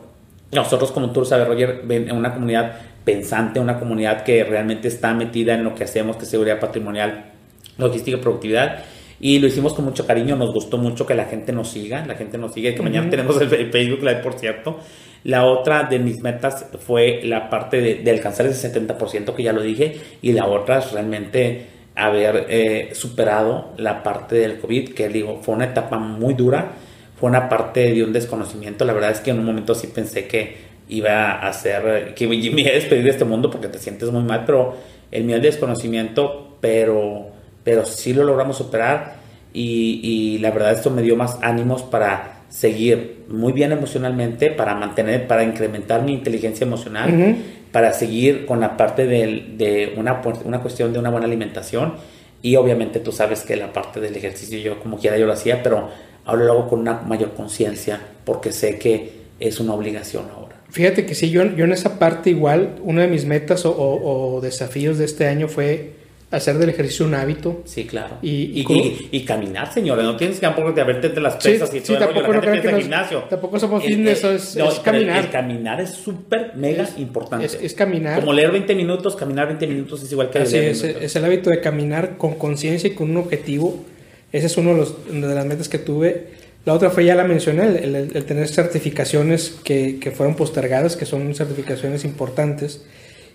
[0.52, 5.54] nosotros como Tour Sabe Roger, en una comunidad pensante, una comunidad que realmente está metida
[5.54, 7.32] en lo que hacemos, que es seguridad patrimonial
[7.76, 8.84] logística y productividad.
[9.20, 12.14] Y lo hicimos con mucho cariño, nos gustó mucho que la gente nos siga, la
[12.14, 14.78] gente nos sigue, que mañana tenemos el Facebook Live, por cierto.
[15.24, 19.62] La otra de mis metas fue la parte de, alcanzar ese 70% que ya lo
[19.62, 25.40] dije, y la otra es realmente haber eh, superado la parte del COVID, que digo,
[25.42, 26.72] fue una etapa muy dura,
[27.18, 28.84] fue una parte de un desconocimiento.
[28.84, 32.36] La verdad es que en un momento sí pensé que iba a hacer, que me
[32.36, 34.76] iba a despedir de este mundo porque te sientes muy mal, pero
[35.10, 39.16] el miedo al desconocimiento, pero pero sí lo logramos superar
[39.52, 45.26] y, la verdad esto me dio más ánimos para seguir muy bien emocionalmente, para mantener,
[45.26, 47.36] para incrementar mi inteligencia emocional,
[47.72, 51.94] para seguir con la parte de, de una, una cuestión de una buena alimentación
[52.40, 55.62] y obviamente tú sabes que la parte del ejercicio yo como quiera yo lo hacía,
[55.62, 55.90] pero
[56.24, 60.56] ahora lo hago con una mayor conciencia porque sé que es una obligación ahora.
[60.70, 64.40] Fíjate que sí, yo, yo en esa parte igual, una de mis metas o, o
[64.40, 65.94] desafíos de este año fue
[66.30, 67.62] hacer del ejercicio un hábito.
[67.64, 68.18] Sí, claro.
[68.20, 70.04] Y, y, y, caminar, señores.
[70.04, 72.80] No tienes que tampoco de verte entre las pesas y todo sí, tampoco no que
[72.80, 73.20] gimnasio.
[73.30, 75.24] Tampoco somos fitness, es, es, caminar.
[75.24, 77.46] El, caminar es súper, mega importante.
[77.46, 78.20] Es, caminar.
[78.20, 81.24] Como leer 20 minutos, caminar 20 minutos es igual que Así leer es, es el
[81.24, 83.84] hábito de caminar con conciencia y con un objetivo.
[84.30, 86.26] Ese es uno de, los, de las metas que tuve.
[86.66, 91.06] La otra fue, ya la mencioné, el, el, tener certificaciones que, que fueron postergadas, que
[91.06, 92.84] son certificaciones importantes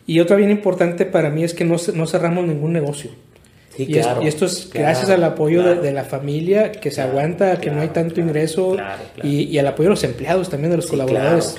[0.06, 3.12] y otra bien importante para mí es que no, no cerramos ningún negocio.
[3.78, 7.82] y, y, esto es gracias al apoyo de, la familia que se aguanta, que no
[7.82, 8.78] hay tanto ingreso
[9.24, 11.56] y, y, al apoyo de los empleados también, de los colaboradores.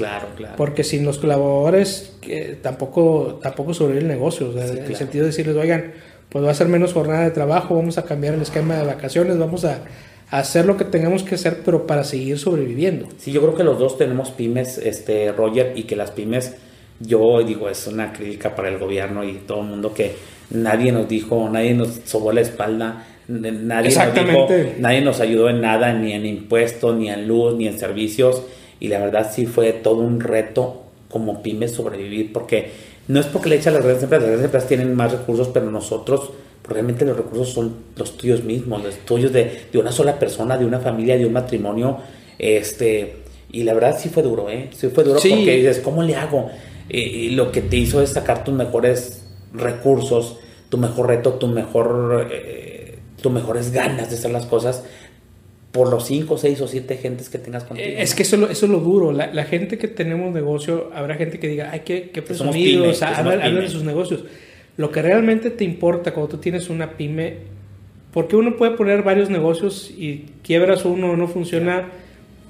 [0.57, 2.17] Porque sin los colaboradores
[2.63, 4.53] tampoco, tampoco sobrevive el negocio.
[4.53, 5.93] en el sentido de decirles, oigan,
[6.29, 9.39] pues va a ser menos jornada de trabajo, vamos a cambiar el esquema de vacaciones,
[9.39, 9.81] vamos a,
[10.31, 13.09] a hacer lo que tengamos que hacer, pero para seguir sobreviviendo.
[13.19, 16.55] Sí, yo creo que los dos tenemos pymes, este Roger, y que las pymes
[17.01, 20.13] yo digo, es una crítica para el gobierno y todo el mundo que
[20.51, 25.61] nadie nos dijo, nadie nos sobó la espalda, nadie nos dijo, nadie nos ayudó en
[25.61, 28.43] nada, ni en impuestos, ni en luz, ni en servicios.
[28.81, 32.71] Y la verdad sí fue todo un reto como pymes sobrevivir, porque
[33.09, 35.71] no es porque le echan las grandes empresas, las grandes empresas tienen más recursos, pero
[35.71, 36.31] nosotros
[36.69, 40.65] realmente los recursos son los tuyos mismos, los tuyos de, de una sola persona, de
[40.65, 41.99] una familia, de un matrimonio.
[42.39, 43.17] Este,
[43.53, 44.71] y la verdad sí fue duro, ¿eh?
[44.75, 46.51] Sí fue duro porque dices, ¿cómo le hago?
[46.89, 52.29] Y lo que te hizo es sacar tus mejores recursos, tu mejor reto, tu mejor,
[52.31, 54.85] eh, tus mejores ganas de hacer las cosas
[55.73, 57.89] por los 5, 6 o 7 gentes que tengas contigo.
[57.97, 59.13] Es que eso, eso es lo duro.
[59.13, 63.17] La, gente que tenemos negocio, habrá gente que diga, ay, qué, qué presumido, o sea,
[63.17, 64.25] hablan de sus negocios.
[64.77, 67.39] Lo que realmente te importa cuando tú tienes una pyme,
[68.13, 71.89] porque uno puede poner varios negocios y quiebras uno, no funciona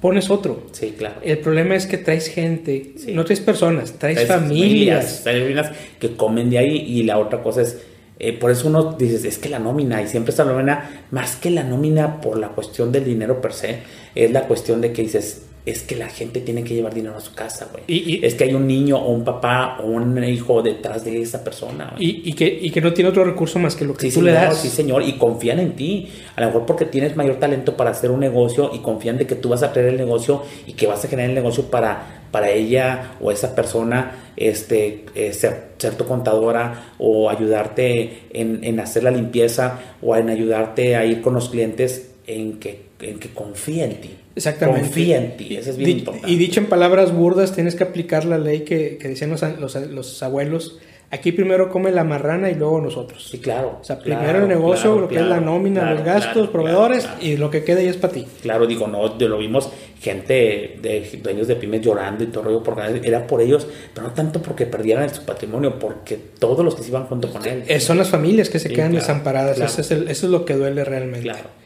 [0.05, 0.67] pones otro.
[0.71, 1.15] Sí, claro.
[1.23, 5.21] El problema es que traes gente, no traes personas, traes, familias.
[5.23, 7.81] Traes familias que comen de ahí y la otra cosa es,
[8.19, 11.37] eh, por eso uno dices, es que la nómina, y siempre está la nómina, más
[11.37, 13.79] que la nómina por la cuestión del dinero per se,
[14.13, 17.21] es la cuestión de que dices, es que la gente tiene que llevar dinero a
[17.21, 17.83] su casa, güey.
[17.87, 21.43] Y, es que hay un niño o un papá o un hijo detrás de esa
[21.43, 21.95] persona.
[21.97, 24.59] Y, que, y que no tiene otro recurso más que lo que tú le das.
[24.59, 26.07] Sí, señor, y confían en ti.
[26.35, 29.35] A lo mejor porque tienes mayor talento para hacer un negocio y confían de que
[29.35, 32.51] tú vas a traer el negocio y que vas a generar el negocio para, para
[32.51, 39.03] ella o esa persona este, eh, ser, ser, tu contadora o ayudarte en, en hacer
[39.03, 43.85] la limpieza o en ayudarte a ir con los clientes en que, en que confía
[43.85, 44.11] en ti.
[44.35, 44.81] Exactamente.
[44.81, 46.03] Confía en ti, eso es bien.
[46.27, 49.75] Y dicho en palabras burdas, tienes que aplicar la ley que, que decían los, los,
[49.75, 50.79] los, abuelos.
[51.11, 53.29] Aquí primero come la marrana y luego nosotros.
[53.29, 53.77] Sí, claro.
[53.79, 57.49] O sea, primero el negocio, lo que es la nómina, los gastos, proveedores y lo
[57.49, 58.25] que queda ya es para ti.
[58.41, 59.69] Claro, digo, no, lo vimos
[60.01, 64.13] gente de dueños de pymes llorando y todo rollo, porque era por ellos, pero no
[64.13, 67.63] tanto porque perdieran su patrimonio, porque todos los que se iban junto con él.
[67.67, 70.83] Eh, son las familias que se quedan desamparadas, eso es, eso es lo que duele
[70.83, 71.21] realmente.
[71.21, 71.64] Claro.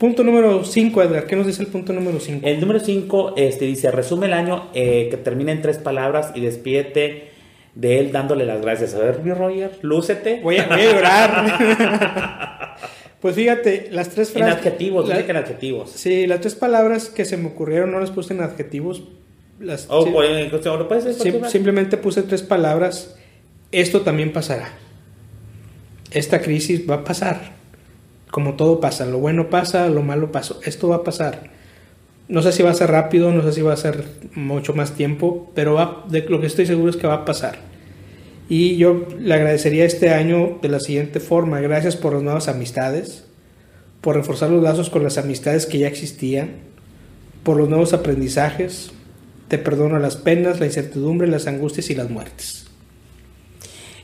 [0.00, 1.26] Punto número 5, Edgar.
[1.26, 2.46] ¿Qué nos dice el punto número 5?
[2.46, 6.40] El número 5 este, dice, resume el año eh, que termina en tres palabras y
[6.40, 7.28] despídete
[7.74, 8.94] de él dándole las gracias.
[8.94, 10.40] A ver, Roger, lúcete.
[10.42, 12.76] Voy a, llorar.
[13.20, 14.54] pues fíjate, las tres frases...
[14.54, 15.90] En adjetivos, la, en adjetivos.
[15.90, 19.02] Sí, las tres palabras que se me ocurrieron no las puse en adjetivos.
[19.58, 21.18] Las, oh, pues,
[21.50, 23.18] simplemente puse tres palabras.
[23.70, 24.70] Esto también pasará.
[26.10, 27.59] Esta crisis va a pasar
[28.30, 31.50] como todo pasa, lo bueno pasa, lo malo pasa, esto va a pasar.
[32.28, 34.92] No sé si va a ser rápido, no sé si va a ser mucho más
[34.92, 37.58] tiempo, pero va, de lo que estoy seguro es que va a pasar.
[38.48, 43.24] Y yo le agradecería este año de la siguiente forma, gracias por las nuevas amistades,
[44.00, 46.50] por reforzar los lazos con las amistades que ya existían,
[47.42, 48.92] por los nuevos aprendizajes,
[49.48, 52.69] te perdono las penas, la incertidumbre, las angustias y las muertes.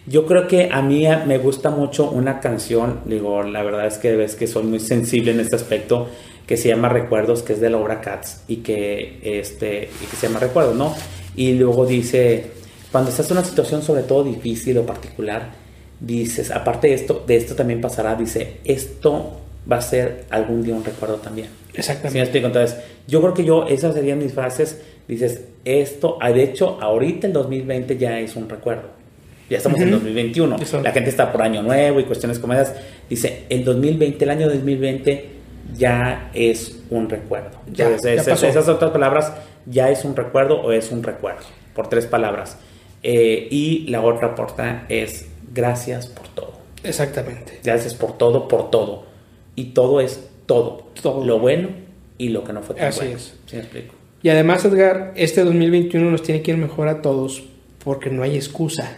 [0.09, 4.15] Yo creo que a mí me gusta mucho una canción, digo, la verdad es que
[4.15, 6.07] ves que soy muy sensible en este aspecto,
[6.47, 10.17] que se llama Recuerdos, que es de la obra Cats, y que, este, y que
[10.17, 10.95] se llama Recuerdos, ¿no?
[11.35, 12.53] Y luego dice,
[12.93, 15.51] cuando estás en una situación sobre todo difícil o particular,
[15.99, 19.41] dices, aparte de esto, de esto también pasará, dice, esto
[19.71, 21.49] va a ser algún día un recuerdo también.
[21.75, 22.39] Exactamente.
[22.39, 22.77] Entonces,
[23.09, 27.99] yo creo que yo, esas serían mis frases, dices, esto, de hecho, ahorita el 2020
[27.99, 28.96] ya es un recuerdo
[29.49, 30.57] ya estamos en 2021.
[30.83, 32.75] La gente está por año nuevo y cuestiones como esas.
[33.09, 35.31] Dice, el 2020, el año 2020
[35.77, 37.59] ya es un recuerdo.
[37.73, 39.33] Ya, esas otras palabras,
[39.67, 42.59] ya es un recuerdo o es un recuerdo, por tres palabras.
[43.03, 46.53] Eh, y la otra porta es gracias por todo.
[46.83, 47.61] Exactamente.
[47.63, 49.07] Gracias por todo, por todo.
[49.55, 50.89] Y todo es todo.
[51.01, 51.25] todo.
[51.25, 51.69] Lo bueno
[52.19, 53.17] y lo que no fue tan Así bueno.
[53.17, 53.35] es.
[53.47, 53.95] ¿Sí me explico?
[54.23, 57.45] Y además, Edgar, este 2021 nos tiene que ir mejor a todos
[57.85, 58.97] porque no hay excusa.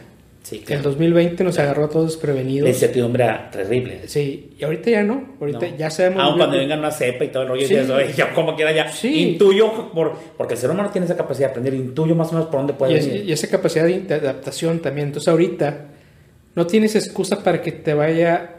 [0.49, 0.83] Sí, El claro.
[0.85, 1.71] 2020 nos Claro.
[1.71, 2.69] agarró a todos La desprevenidos.
[2.71, 4.01] incertidumbre era terrible.
[4.09, 5.35] Sí, y ahorita ya no.
[5.39, 5.77] Ahorita No.
[5.77, 6.25] ya sabemos.
[6.25, 7.75] Muy cuando bien- venga una cepa y todo el rollo, Sí.
[7.75, 9.33] y eso, ya como quiera ya Sí.
[9.33, 12.47] intuyo, por, porque el ser humano tiene esa capacidad de aprender, intuyo más o menos
[12.49, 13.25] por dónde puede y, es- venir.
[13.29, 15.09] y esa capacidad de de adaptación también.
[15.09, 15.89] Entonces, ahorita
[16.55, 18.55] no tienes excusa para que te vaya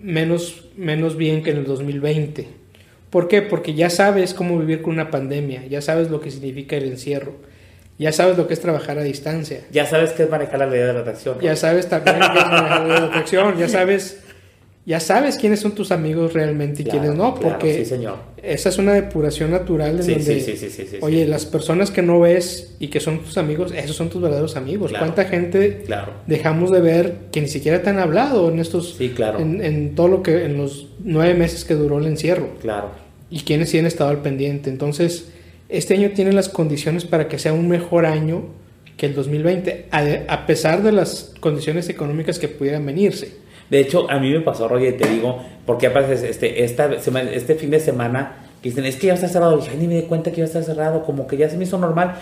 [0.00, 2.46] menos, menos bien que en el 2020.
[3.10, 3.42] ¿Por qué?
[3.42, 7.34] Porque ya sabes cómo vivir con una pandemia, ya sabes lo que significa el encierro,
[7.98, 9.62] ya sabes lo que es trabajar a distancia.
[9.72, 11.36] Ya sabes qué es manejar la ley de redacción.
[11.38, 11.42] ¿no?
[11.42, 14.20] Ya sabes también qué es manejar la atracción, ya sabes,
[14.86, 18.16] ya sabes quiénes son tus amigos realmente y Claro, quiénes no, claro, porque sí, señor.
[18.42, 21.44] esa es una depuración natural en Sí, donde, sí, sí, sí, sí, sí, oye, las
[21.44, 24.90] personas que no ves y que son tus amigos, esos son tus verdaderos amigos.
[24.90, 25.04] Claro.
[25.04, 26.12] ¿Cuánta gente Claro.
[26.26, 29.40] dejamos de ver que ni siquiera te han hablado en estos, Sí, claro.
[29.40, 32.48] en, en todo lo que, en los nueve meses que duró el encierro?
[32.62, 32.90] Claro.
[33.30, 34.70] y quienes sí han estado al pendiente.
[34.70, 35.28] Entonces,
[35.68, 38.46] este año tiene las condiciones para que sea un mejor año
[38.96, 43.36] que el 2020, a, pesar de las condiciones económicas que pudieran venirse.
[43.70, 47.70] De hecho, a mí me pasó, Roger, te digo, porque aparte este, esta este fin
[47.70, 49.54] de semana, que dicen, es que ya está cerrado.
[49.56, 51.56] Y dije, "Ay, ni me di cuenta que ya está cerrado, como que ya se
[51.56, 52.14] me hizo normal.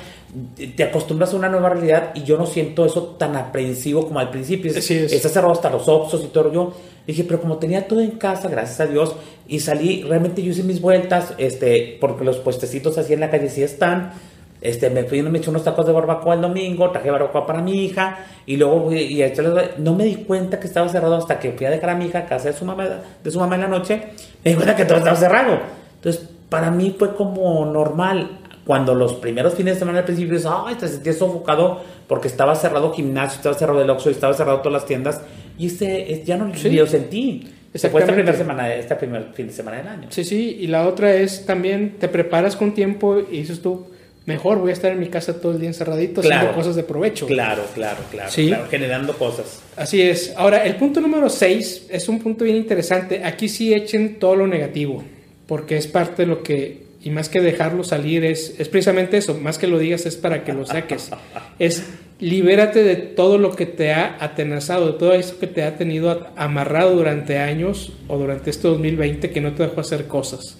[0.76, 4.30] Te acostumbras a una nueva realidad y yo no siento eso tan aprensivo como al
[4.30, 4.70] principio.
[4.70, 4.84] Es-.
[5.12, 6.52] Está cerrado hasta los Oxxos y todo.
[6.52, 6.72] Yo
[7.06, 9.14] dije, pero como tenía todo en casa, gracias a Dios,
[9.48, 13.48] y salí, realmente yo hice mis vueltas, este, porque los puestecitos así en la calle
[13.48, 14.12] sí están.
[14.60, 17.84] Este, me fui, me eché unos tacos de barbacoa el domingo, traje barbacoa para mi
[17.84, 21.52] hija y luego y a echarle- no me di cuenta que estaba cerrado hasta que
[21.52, 22.88] fui a dejar a mi hija a casa de su mamá,
[23.22, 24.02] de su mamá en la noche,
[24.42, 25.60] me di cuenta que todo estaba cerrado.
[26.06, 28.38] Entonces, para mí fue como normal.
[28.64, 32.92] Cuando los primeros fines de semana al principio, ay, te sentías sofocado porque estaba cerrado
[32.92, 35.20] gimnasio, estaba cerrado el Oxxo estaba cerrado todas las tiendas.
[35.58, 36.70] Y este, es- ya no Sí.
[36.70, 37.46] lo sentí.
[37.90, 40.08] Fue esta primera semana, este primer fin de semana del año.
[40.10, 43.86] Sí, sí, y la otra es también te preparas con tiempo y dices tú,
[44.24, 46.36] mejor voy a estar en mi casa todo el día encerradito Claro.
[46.36, 47.26] haciendo cosas de provecho.
[47.26, 48.48] Claro, claro, claro, Sí.
[48.48, 49.60] claro, generando cosas.
[49.76, 50.32] Así es.
[50.36, 53.22] Ahora, el punto número 6 es un punto bien interesante.
[53.24, 55.04] Aquí sí echen todo lo negativo,
[55.46, 59.34] porque es parte de lo que, y más que dejarlo salir, es, es precisamente eso,
[59.34, 61.10] más que lo digas es para que lo saques.
[61.58, 61.84] es
[62.18, 66.28] libérate de todo lo que te ha atenazado, de todo eso que te ha tenido
[66.36, 70.58] amarrado durante años o durante este 2020 que no te dejó hacer cosas.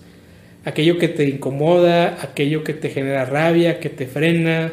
[0.65, 4.73] Aquello que te incomoda, aquello que te genera rabia, que te frena,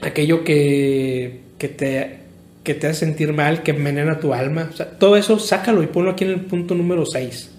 [0.00, 2.18] aquello que, que te,
[2.62, 4.68] que te hace sentir mal, que envenena tu alma.
[4.72, 7.55] O sea, todo eso sácalo y ponlo aquí en el punto número 6.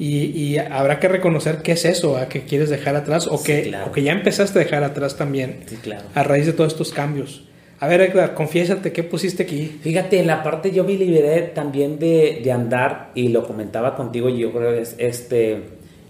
[0.00, 3.44] Y, y habrá que reconocer qué es eso, a que quieres dejar atrás o, Sí,
[3.44, 3.86] que, claro.
[3.90, 6.04] o que ya empezaste a dejar atrás también Sí, claro.
[6.14, 7.42] a raíz de todos estos cambios.
[7.80, 9.78] A ver, Edgar, confiésate, ¿qué pusiste aquí?
[9.82, 14.28] Fíjate, en la parte yo me liberé también de, de andar y lo comentaba contigo
[14.30, 15.60] y yo creo que es, este,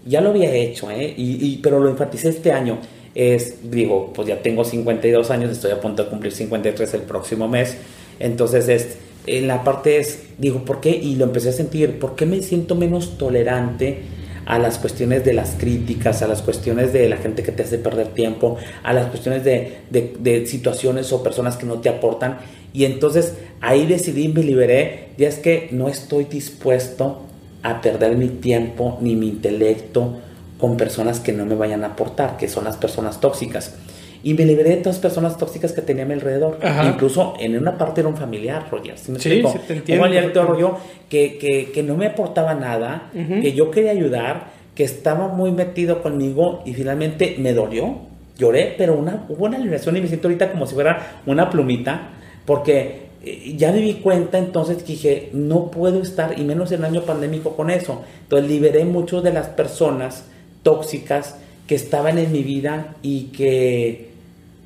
[0.05, 1.13] ya lo había hecho, ¿eh?
[1.17, 2.79] Y, y- pero lo enfaticé este año.
[3.13, 7.47] Es, digo, pues ya tengo 52 años, estoy a punto de cumplir 53 el próximo
[7.49, 7.75] mes.
[8.19, 10.89] Entonces, es, en la parte es, digo, ¿por qué?
[10.91, 13.99] Y lo empecé a sentir, ¿por qué me siento menos tolerante
[14.45, 17.77] a las cuestiones de las críticas, a las cuestiones de la gente que te hace
[17.77, 22.39] perder tiempo, a las cuestiones de, de- de situaciones o personas que no te aportan.
[22.73, 27.21] Y entonces ahí decidí, me liberé, ya es que no estoy dispuesto
[27.63, 30.17] a perder mi tiempo ni mi intelecto
[30.57, 33.75] con personas que no me vayan a aportar, que son las personas tóxicas.
[34.23, 36.59] Y me liberé de todas las personas tóxicas que tenía a mi alrededor.
[36.61, 36.85] Ajá.
[36.85, 38.97] Incluso en una parte era un familiar, Roger.
[38.97, 40.77] ¿sí me Sí, sí, te entiendo Un familiar rollo
[41.09, 46.01] que, que, que no me aportaba nada, que yo quería ayudar, que estaba muy metido
[46.01, 48.11] conmigo y finalmente me dolió.
[48.37, 52.09] Lloré, pero una, hubo una liberación y me siento ahorita como si fuera una plumita,
[52.45, 56.79] porque eh, ya me di cuenta entonces que dije, no puedo estar, y menos en
[56.79, 58.01] el año pandémico, con eso.
[58.23, 60.25] Entonces liberé mucho de las personas
[60.63, 61.35] tóxicas
[61.67, 64.10] que estaban en mi vida y que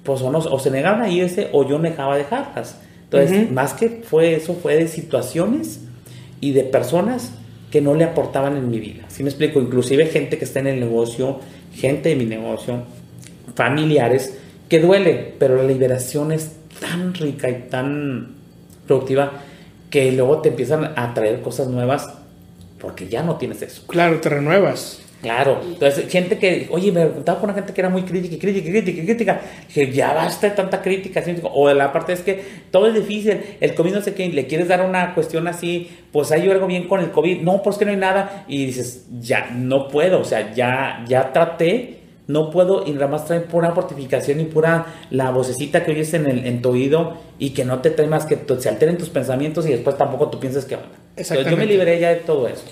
[0.06, 2.80] pues o, no- o se negaban a irse o yo me dejaba dejarlas.
[3.04, 5.82] Entonces, más que fue eso, fue de situaciones
[6.40, 7.32] y de personas
[7.72, 9.04] que no le aportaban en mi vida.
[9.10, 9.60] ¿Sí me explico?
[9.60, 11.40] Inclusive gente que está en el negocio,
[11.74, 12.84] gente de mi negocio,
[13.56, 14.38] familiares,
[14.70, 18.36] que duele, pero la liberación es tan rica y tan
[18.88, 19.32] productiva
[19.90, 22.08] que luego te empiezan a traer cosas nuevas
[22.80, 23.84] porque ya no tienes eso.
[23.88, 25.00] Claro, te renuevas.
[25.26, 28.70] Claro, entonces gente que, oye, me preguntaba con una gente que era muy crítica, crítica,
[28.70, 29.42] crítica, crítica.
[29.68, 31.24] Dije, ya basta de tanta crítica.
[31.24, 31.36] ¿sí?
[31.52, 34.68] O la parte es que todo es difícil, el COVID no sé qué, le quieres
[34.68, 37.42] dar una cuestión así, pues hay algo bien con el COVID.
[37.42, 38.46] No, pues que no hay nada.
[38.48, 43.26] Y dices, ya, no puedo, o sea, ya, ya traté, no puedo, y nada más
[43.26, 47.50] trae pura fortificación y pura la vocecita que oyes en, el, en tu oído y
[47.50, 50.66] que no te trae más que se alteren tus pensamientos y después tampoco tú piensas
[50.66, 50.86] que van.
[51.16, 52.64] Entonces yo me liberé ya de todo eso.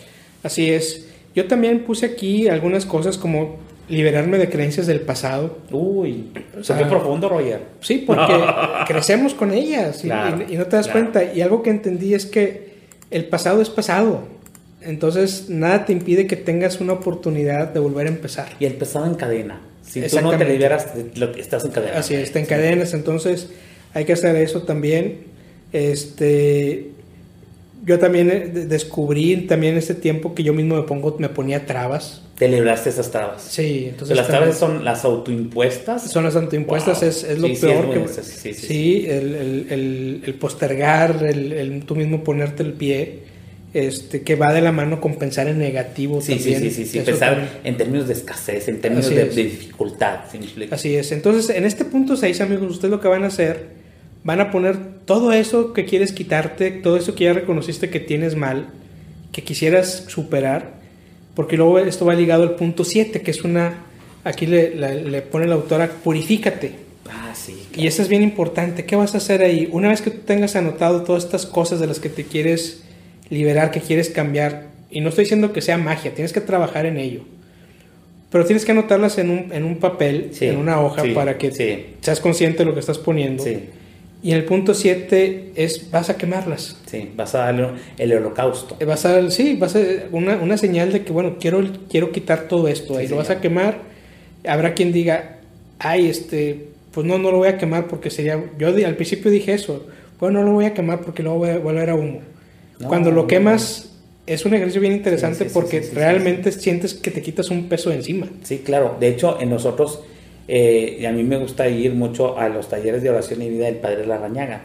[0.44, 1.13] Así es.
[1.36, 3.58] Yo también puse aquí algunas cosas como
[3.90, 5.58] liberarme de creencias del pasado.
[5.72, 7.62] Uy, o sea, profundo, Roger.
[7.82, 8.34] Sí, porque
[8.88, 11.24] crecemos con ellas y, y, no te das cuenta.
[11.24, 12.74] Y algo que entendí es que
[13.12, 14.24] el pasado es pasado.
[14.82, 18.50] Entonces, nada te impide que tengas una oportunidad de volver a empezar.
[18.60, 19.62] Y el pasado encadena.
[19.82, 20.88] Si tú no te liberas,
[21.38, 22.00] estás encadenado.
[22.00, 22.94] Así es, te encadenas.
[22.94, 23.50] Entonces,
[23.94, 25.22] hay que hacer eso también.
[25.72, 26.92] Este,
[27.86, 32.22] yo también eh, descubrí también este tiempo que yo mismo me pongo, me ponía trabas.
[32.38, 33.44] Te libraste esas trabas.
[33.44, 34.16] Sí, entonces.
[34.16, 36.10] las trabas son las autoimpuestas.
[36.10, 38.08] Son las autoimpuestas, es, es, lo peor que.
[38.24, 39.36] Sí, sí, el,
[39.70, 43.34] el, el, postergar, el, tú mismo ponerte el pie.
[43.74, 46.62] Este, que va de la mano con pensar en negativo sí, también.
[46.62, 50.20] Sí, sí, sí, pensar en términos de escasez, en términos de, dificultad.
[50.70, 51.12] Así es.
[51.12, 53.70] Entonces, en este punto 6, amigos, ustedes lo que van a hacer,
[54.24, 58.36] van a poner todo eso que quieres quitarte, todo eso que ya reconociste que tienes
[58.36, 58.68] mal,
[59.32, 60.74] que quisieras superar,
[61.36, 63.86] porque luego esto va ligado al punto 7, que es una,
[64.24, 66.76] aquí le, pone la autora, purifícate.
[67.10, 67.68] Ah, sí.
[67.76, 68.86] Y eso es bien importante.
[68.86, 69.68] ¿Qué vas a hacer ahí?
[69.72, 72.84] Una vez que tú tengas anotado todas estas cosas de las que te quieres
[73.30, 76.98] liberar, que quieres cambiar, y no estoy diciendo que sea magia, tienes que trabajar en
[76.98, 77.22] ello.
[78.30, 81.52] Pero tienes que anotarlas en un, en un papel, en una hoja, para que
[82.02, 83.44] seas consciente de lo que estás poniendo.
[84.24, 86.78] Y en el punto 7 es, vas a quemarlas.
[86.86, 88.78] Sí, vas a darle el holocausto.
[88.80, 89.80] Eh, vas a, sí, vas a
[90.14, 93.02] una, una señal de que, bueno, quiero, quiero quitar todo esto.
[93.02, 93.80] y lo vas a quemar.
[94.48, 95.40] Habrá quien diga,
[95.78, 98.42] ay, este, pues no, no lo voy a quemar porque sería...
[98.58, 99.86] Yo al principio dije eso.
[100.22, 102.22] Bueno, no lo voy a quemar porque luego voy a volver a humo.
[102.88, 103.92] Cuando lo quemas,
[104.26, 108.30] es un ejercicio bien interesante porque realmente sientes que te quitas un peso de encima.
[108.44, 108.96] Sí, claro.
[109.00, 110.00] De hecho, en nosotros
[110.48, 113.66] eh, y a mí me gusta ir mucho a los talleres de oración y vida
[113.66, 114.62] del Padre Larrañaga.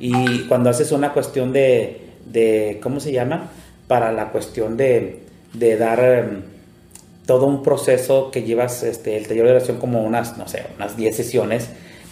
[0.00, 3.50] Y cuando haces una cuestión de, de ¿cómo se llama?
[3.86, 5.20] Para la cuestión de,
[5.52, 6.42] de dar em,
[7.26, 10.96] todo un proceso que llevas este, el taller de oración como unas, no sé, unas
[10.96, 11.68] 10 sesiones,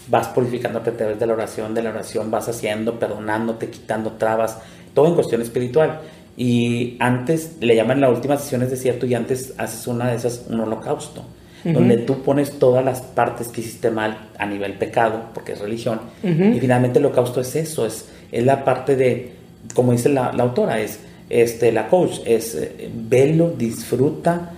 [0.08, 4.58] vas purificándote a través de la oración, de la oración vas haciendo, perdonándote, quitando trabas,
[4.94, 6.00] todo en cuestión espiritual.
[6.36, 10.44] Y antes, le llaman la última sesión es desierto y antes haces una de esas,
[10.50, 11.24] un holocausto
[11.72, 16.00] donde tú pones todas las partes que hiciste mal a nivel pecado, porque es religión,
[16.22, 19.32] y finalmente el holocausto es eso, es, es la parte de,
[19.74, 24.52] como dice la, autora, es este, la coach, es eh, verlo, disfruta,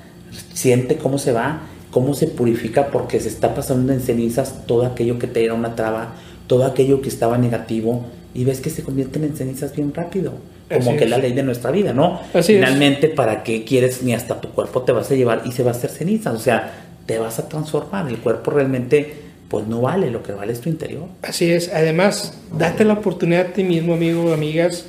[0.53, 5.19] siente cómo se va, cómo se purifica, porque se está pasando en cenizas todo aquello
[5.19, 6.15] que te era una traba,
[6.47, 10.35] todo aquello que estaba negativo, y ves que se convierten en cenizas bien rápido
[10.69, 11.11] como que es.
[11.11, 12.21] la ley de nuestra vida, ¿no?
[12.43, 15.71] Finalmente, ¿para qué quieres ni hasta tu cuerpo te vas a llevar y se va
[15.71, 16.33] a hacer ceniza?
[16.33, 18.07] O sea, te vas a transformar.
[18.07, 19.15] El cuerpo realmente
[19.49, 21.07] pues no vale, lo que vale es tu interior.
[21.23, 21.73] Así es.
[21.73, 24.85] Además, date la oportunidad a ti mismo, amigo, amigas,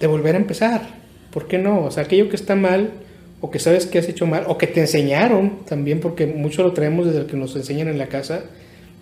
[0.00, 0.88] de volver a empezar.
[1.30, 1.84] ¿Por qué no?
[1.84, 2.92] O sea, aquello que está mal
[3.42, 6.72] o que sabes que has hecho mal o que te enseñaron también, porque mucho lo
[6.72, 8.44] traemos desde el que nos enseñan en la casa,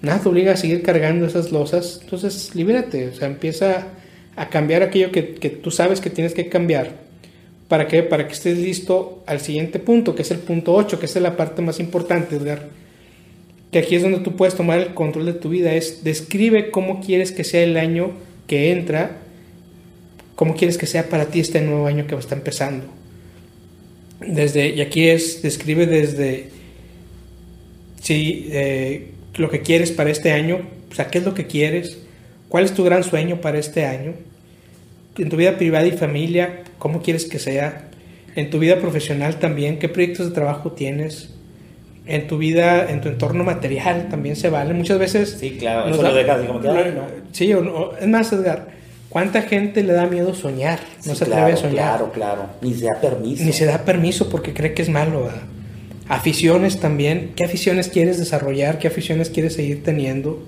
[0.02, 2.00] nada te obliga a seguir cargando esas losas.
[2.02, 3.06] Entonces, libérate.
[3.06, 3.86] O sea, empieza
[4.34, 7.05] a cambiar aquello que, que tú sabes que tienes que cambiar
[7.68, 8.02] ¿Para qué?
[8.02, 11.36] Para que estés listo al siguiente punto, que es el punto 8, que es la
[11.36, 12.68] parte más importante, Edgar.
[13.72, 15.74] Que aquí es donde tú puedes tomar el control de tu vida.
[15.74, 18.12] Es describe cómo quieres que sea el año
[18.46, 19.18] que entra,
[20.36, 22.86] cómo quieres que sea para ti este nuevo año que está empezando.
[24.20, 26.48] Desde, y aquí es, describe desde
[28.00, 31.98] si eh, lo que quieres para este año, o sea, qué es lo que quieres,
[32.48, 34.14] cuál es tu gran sueño para este año,
[35.18, 37.88] en tu vida privada y familia, cómo quieres que sea,
[38.34, 41.30] en tu vida profesional también, qué proyectos de trabajo tienes,
[42.06, 44.74] en tu vida, en tu entorno material también se vale.
[44.74, 45.36] Muchas veces...
[45.40, 46.68] Sí, claro, eso lo dejas como que...
[46.68, 47.06] no.
[47.32, 47.52] Sí,
[48.00, 48.68] es más, Edgar,
[49.08, 50.78] ¿cuánta gente le da miedo soñar?
[51.04, 51.74] No se atreve a soñar.
[51.74, 53.44] Claro, claro, ni se da permiso.
[53.44, 55.28] Ni se da permiso porque cree que es malo.
[56.08, 58.78] Aficiones también, ¿qué aficiones quieres desarrollar?
[58.78, 60.44] ¿Qué aficiones quieres seguir teniendo?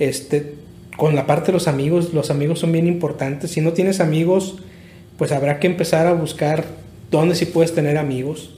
[0.00, 0.54] Este,
[0.96, 3.50] con la parte de los amigos, los amigos son bien importantes.
[3.50, 4.56] Si no tienes amigos,
[5.18, 6.64] pues habrá que empezar a buscar
[7.10, 8.54] dónde sí puedes tener amigos.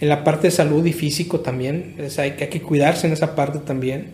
[0.00, 3.58] En la parte de salud y físico también, hay, hay, que cuidarse en esa parte
[3.58, 4.06] también.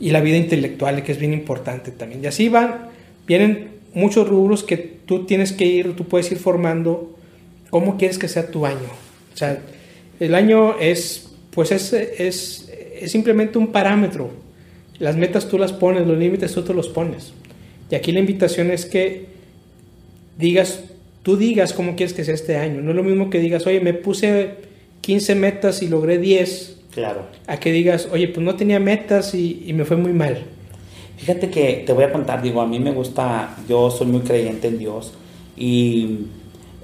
[0.00, 2.24] Y la vida intelectual, que es bien importante también.
[2.24, 2.88] Y así van,
[3.26, 7.16] vienen muchos rubros que tú tienes que ir, tú puedes ir formando
[7.68, 8.88] cómo quieres que sea tu año.
[9.34, 9.60] O sea,
[10.18, 14.30] el año es, pues es, es, es simplemente un parámetro.
[15.00, 17.32] Las metas tú las pones, los límites tú te los pones.
[17.90, 19.26] Y aquí la invitación es que
[20.38, 20.84] digas
[21.22, 22.80] tú digas cómo quieres que sea este año.
[22.80, 24.54] No es lo mismo que digas, oye, me puse
[25.00, 26.76] 15 metas y logré 10.
[26.92, 27.26] Claro.
[27.46, 30.44] A que digas, oye, pues no tenía metas y, me fue muy mal.
[31.18, 34.68] Fíjate que te voy a contar, digo, a mí me gusta, yo soy muy creyente
[34.68, 35.12] en Dios
[35.54, 36.20] y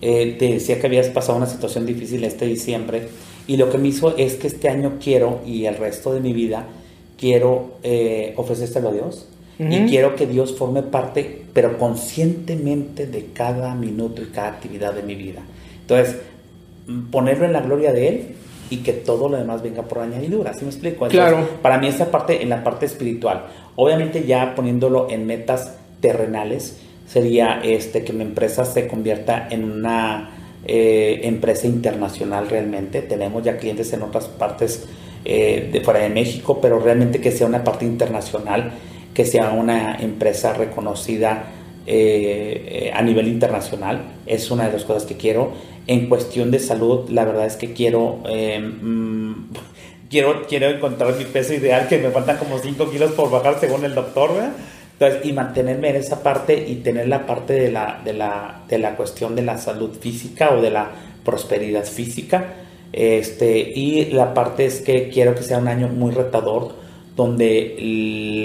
[0.02, 3.08] eh, te decía que habías pasado una situación difícil este diciembre
[3.46, 6.34] y lo que me hizo es que este año quiero y el resto de mi
[6.34, 6.66] vida
[7.18, 13.74] quiero eh, ofrecérselo a Dios y quiero que Dios forme parte, pero conscientemente de cada
[13.74, 15.40] minuto y cada actividad de mi vida.
[15.80, 16.16] Entonces,
[17.10, 18.36] ponerlo en la gloria de Él
[18.68, 21.08] y que todo lo demás venga por añadidura, ¿sí me explico?
[21.08, 21.48] claro.
[21.62, 23.46] Para mí esa parte, en la parte espiritual,
[23.76, 30.30] obviamente ya poniéndolo en metas terrenales, sería este, que mi empresa se convierta en una
[30.66, 33.00] eh, empresa internacional realmente.
[33.02, 34.84] Tenemos ya clientes en otras partes
[35.28, 38.70] eh, de fuera de México, pero realmente que sea una parte internacional,
[39.12, 41.46] que sea una empresa reconocida
[41.84, 44.02] eh, a nivel internacional.
[44.24, 45.50] Es una de las cosas que quiero.
[45.88, 48.22] En cuestión de salud, la verdad es que quiero...
[48.22, 49.32] Mm,
[50.10, 53.84] quiero, quiero encontrar mi peso ideal, que me faltan como 5 kilos por bajar según
[53.84, 55.24] el doctor, ¿verdad?
[55.24, 58.94] Y mantenerme en esa parte y tener la parte de la, de la, de la
[58.94, 60.92] cuestión de la salud física o de la
[61.24, 62.65] prosperidad física.
[62.96, 66.72] Este, y la parte es que quiero que sea un año muy retador,
[67.14, 67.76] donde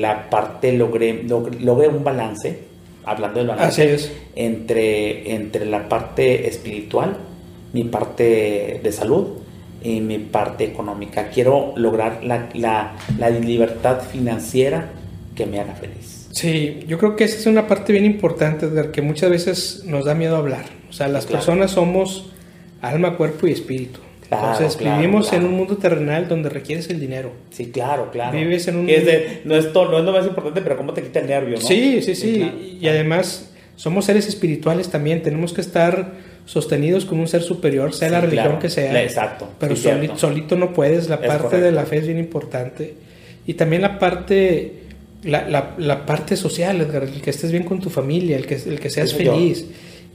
[0.02, 2.60] la parte logre, logre, un balance,
[3.06, 7.16] hablando del balance, Entre, entre la parte espiritual,
[7.72, 9.28] mi parte de salud
[9.82, 11.30] y mi parte económica.
[11.30, 14.92] Quiero lograr la, la, la libertad financiera
[15.34, 16.28] que me haga feliz.
[16.32, 20.04] Sí, yo creo que esa es una parte bien importante, Edgar, que muchas veces nos
[20.04, 20.66] da miedo hablar.
[20.90, 22.32] O sea, las personas somos
[22.82, 24.02] alma, cuerpo y espíritu.
[24.32, 27.34] Entonces vivimos en un mundo terrenal donde requieres el dinero.
[27.50, 28.38] Sí, claro, claro.
[28.38, 28.90] Vives en un...
[28.90, 29.04] Es
[29.44, 31.66] no, es no es lo más importante, pero cómo te quita el nervio, ¿no?
[31.66, 32.78] Sí, sí, sí.
[32.80, 35.22] y además somos seres espirituales también.
[35.22, 36.14] Tenemos que estar
[36.46, 39.04] sostenidos con un ser superior, sea la religión que sea.
[39.04, 39.50] Exacto.
[39.60, 41.10] Pero solito, no puedes.
[41.10, 42.96] La parte de la fe es bien importante.
[43.46, 44.82] Y también la parte
[45.24, 48.80] la, la, parte social, Edgar, el que estés bien con tu familia, el que, el
[48.80, 49.66] que seas feliz.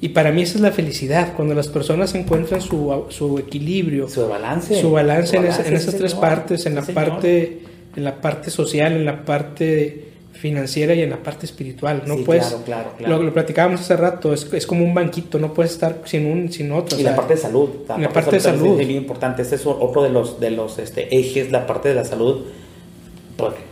[0.00, 4.28] Y para mí esa es la felicidad, cuando las personas encuentran su, su equilibrio, su
[4.28, 7.62] balance, su balance, en, esas tres partes, en la parte,
[7.96, 12.02] en la parte social, en la parte financiera y en la parte espiritual.
[12.06, 15.54] No puedes, claro, claro, Lo, lo platicábamos hace rato, es, es, como un banquito, no
[15.54, 16.98] puedes estar sin un sin otro.
[17.00, 19.40] Y la parte de salud, la, parte, de salud, es muy importante.
[19.40, 22.44] Este es otro de los de los este, ejes, la parte de la salud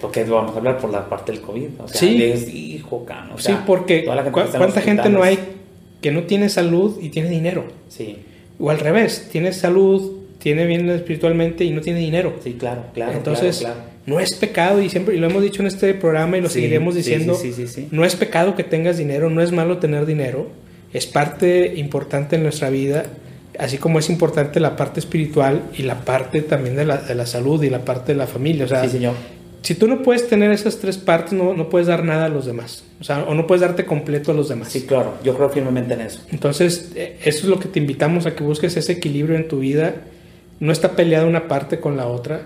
[0.00, 1.68] porque vamos a hablar por la parte del COVID.
[1.80, 2.22] O sea, sí,
[2.76, 3.06] hijo,
[3.38, 5.38] sí, porque ¿cuánta gente no hay
[6.04, 7.64] que no tiene salud y tiene dinero?
[7.88, 8.18] Sí.
[8.58, 12.34] O al revés, tiene salud, tiene bien espiritualmente y no tiene dinero.
[12.44, 13.12] Sí, claro, claro.
[13.12, 13.66] Entonces,
[14.04, 16.94] no es pecado y siempre y lo hemos dicho en este programa y lo seguiremos
[16.94, 17.40] diciendo.
[17.90, 20.48] no es pecado que tengas dinero, no es malo tener dinero,
[20.92, 23.06] es parte importante en nuestra vida
[23.58, 27.24] así como es importante la parte espiritual y la parte también de la, de la
[27.24, 28.66] salud y la parte de la familia.
[28.66, 29.14] O sea, sí, señor
[29.64, 32.44] si tú no puedes tener esas tres partes, no, no, puedes dar nada a los
[32.44, 32.84] demás.
[33.00, 34.68] O sea, o no puedes darte completo a los demás.
[34.68, 36.20] Sí, claro, yo creo firmemente en eso.
[36.30, 39.60] Entonces, eh, eso es lo que te invitamos a que busques ese equilibrio en tu
[39.60, 39.94] vida.
[40.60, 42.42] No está peleada una parte con la otra.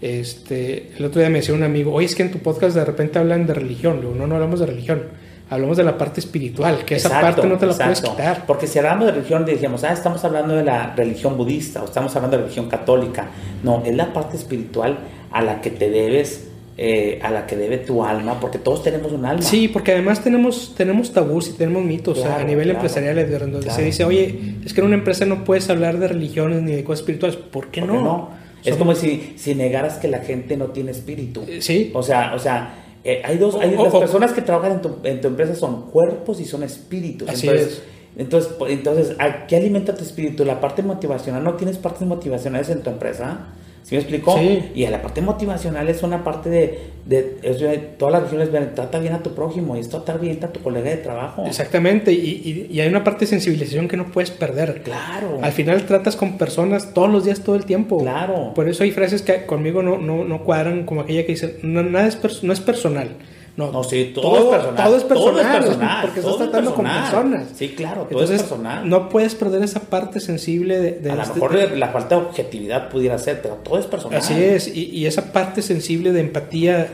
[0.00, 2.84] Este, el otro día me decía un amigo, oye, es que en tu podcast de
[2.84, 3.98] repente hablan de religión.
[4.00, 5.02] Luego, no, no hablamos de religión.
[5.50, 8.46] Hablamos de la parte espiritual, que esa parte no te la puedes quitar.
[8.46, 12.14] Porque si hablamos de religión, decíamos, ah, estamos hablando de la religión budista o estamos
[12.14, 13.28] hablando de religión católica.
[13.64, 15.00] No, es la parte espiritual
[15.32, 16.49] a la que te debes
[16.82, 19.42] eh, a la que debe tu alma, porque todos tenemos un alma.
[19.42, 23.16] Sí, porque además tenemos, tenemos tabús y tenemos mitos a nivel empresarial,
[23.52, 26.72] donde se dice, oye, es que en una empresa no puedes hablar de religiones ni
[26.72, 27.36] de cosas espirituales.
[27.36, 28.30] ¿Por qué no?
[28.64, 31.44] Es como si, si negaras que la gente no tiene espíritu.
[31.46, 31.90] Eh, sí.
[31.92, 35.20] O sea, o sea eh, hay dos, hay, las personas que trabajan en tu, en
[35.20, 37.28] tu, empresa son cuerpos y son espíritus.
[37.28, 37.82] Así entonces, es.
[38.16, 39.16] Entonces, entonces,
[39.48, 40.46] ¿qué alimenta tu espíritu?
[40.46, 41.44] La parte motivacional.
[41.44, 43.48] ¿No tienes partes motivacionales en tu empresa?
[43.90, 44.38] ¿Sí me explicó?
[44.72, 49.14] Y a la parte motivacional es una parte de, de, todas las regiones, trata bien
[49.14, 51.44] a tu prójimo y esto trata bien a tu colega de trabajo.
[51.44, 54.82] Exactamente, y, y, hay una parte de sensibilización que no puedes perder.
[54.84, 55.40] Claro.
[55.42, 57.98] Al final tratas con personas todos los días, todo el tiempo.
[57.98, 58.54] Claro.
[58.54, 61.82] Por eso hay frases que conmigo no, no, no cuadran, como aquella que dice, no,
[61.82, 63.16] nada es, no es personal
[63.60, 64.84] no, no sí, todo, es personal.
[64.84, 66.00] Todo es personal.
[66.02, 67.48] Porque estás tratando con personas.
[67.54, 68.88] Sí, claro, todo es personal.
[68.88, 71.10] No puedes perder esa parte sensible de.
[71.10, 74.18] a lo este mejor la falta de objetividad pudiera ser, pero todo es personal.
[74.18, 76.88] Así es, y, y, esa parte sensible de empatía,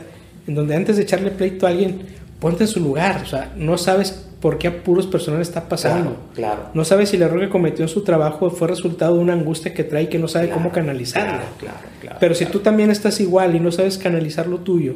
[0.45, 2.01] en donde antes de echarle pleito a alguien,
[2.39, 3.21] ponte en su lugar.
[3.23, 6.17] O sea, no sabes por qué apuros personales está pasando.
[6.35, 9.33] Claro, No sabes si el error que cometió en su trabajo fue resultado de una
[9.33, 11.43] angustia que trae y que no sabe cómo canalizarla.
[11.57, 14.95] Claro, claro, Pero si tú también estás igual y no sabes canalizar lo tuyo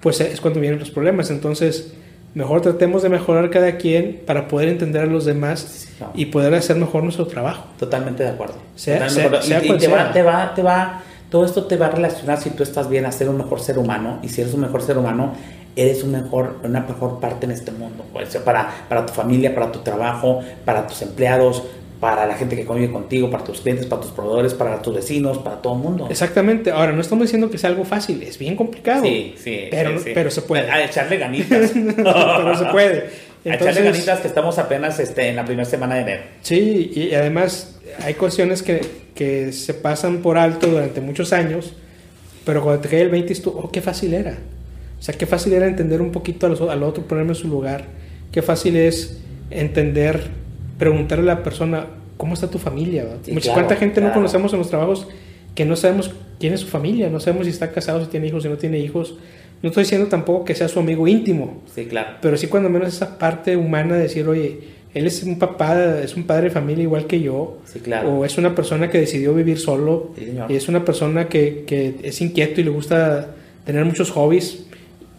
[0.00, 1.30] pues es cuando vienen los problemas.
[1.30, 1.92] Entonces,
[2.34, 6.76] mejor tratemos de mejorar cada quien para poder entender a los demás y poder hacer
[6.76, 7.64] mejor nuestro trabajo.
[7.78, 8.54] Totalmente de acuerdo.
[8.76, 12.50] Sea, y, te, Va, te, va, te va, todo esto te va a relacionar si
[12.50, 14.98] tú estás bien a ser un mejor ser humano y si eres un mejor ser
[14.98, 15.34] humano,
[15.76, 18.04] eres un mejor, una mejor parte en este mundo.
[18.12, 21.62] Puede ser para, para tu familia, para tu trabajo, para tus empleados,
[22.00, 25.38] para la gente que convive contigo, para tus clientes, para tus proveedores, para tus vecinos,
[25.38, 26.06] para todo el mundo.
[26.10, 26.70] Exactamente.
[26.70, 29.04] Ahora, no estamos diciendo que sea algo fácil, es bien complicado.
[29.04, 29.68] Sí, sí.
[29.70, 30.10] Pero, sí, sí.
[30.14, 30.70] pero se puede.
[30.70, 31.72] A echarle ganitas.
[31.96, 33.10] pero se puede.
[33.44, 36.22] a echarle ganitas que estamos apenas este, en la primera semana de enero.
[36.40, 38.80] Sí, y además hay cuestiones que,
[39.14, 41.74] que se pasan por alto durante muchos años,
[42.46, 44.38] pero cuando te cae el 20 tú, oh, qué fácil era.
[44.98, 47.84] O sea, qué fácil era entender un poquito al, al otro, ponerme en su lugar.
[48.32, 49.18] Qué fácil es
[49.50, 50.39] entender,
[50.80, 53.06] preguntarle a la persona, ¿cómo está tu familia?
[53.22, 54.14] Sí, Mucha, claro, ¿Cuánta gente no claro.
[54.20, 55.06] conocemos en los trabajos
[55.54, 56.10] que no sabemos
[56.40, 57.08] quién es su familia?
[57.08, 59.14] No sabemos si está casado, si tiene hijos, si no tiene hijos.
[59.62, 62.16] No estoy diciendo tampoco que sea su amigo íntimo, Sí, claro.
[62.22, 64.58] pero sí cuando menos esa parte humana de decir, oye,
[64.94, 68.08] él es un papá, es un padre de familia igual que yo, Sí, claro.
[68.10, 70.50] o es una persona que decidió vivir solo, Sí, señor.
[70.50, 73.34] y es una persona que, que es inquieto y le gusta
[73.66, 74.64] tener muchos hobbies,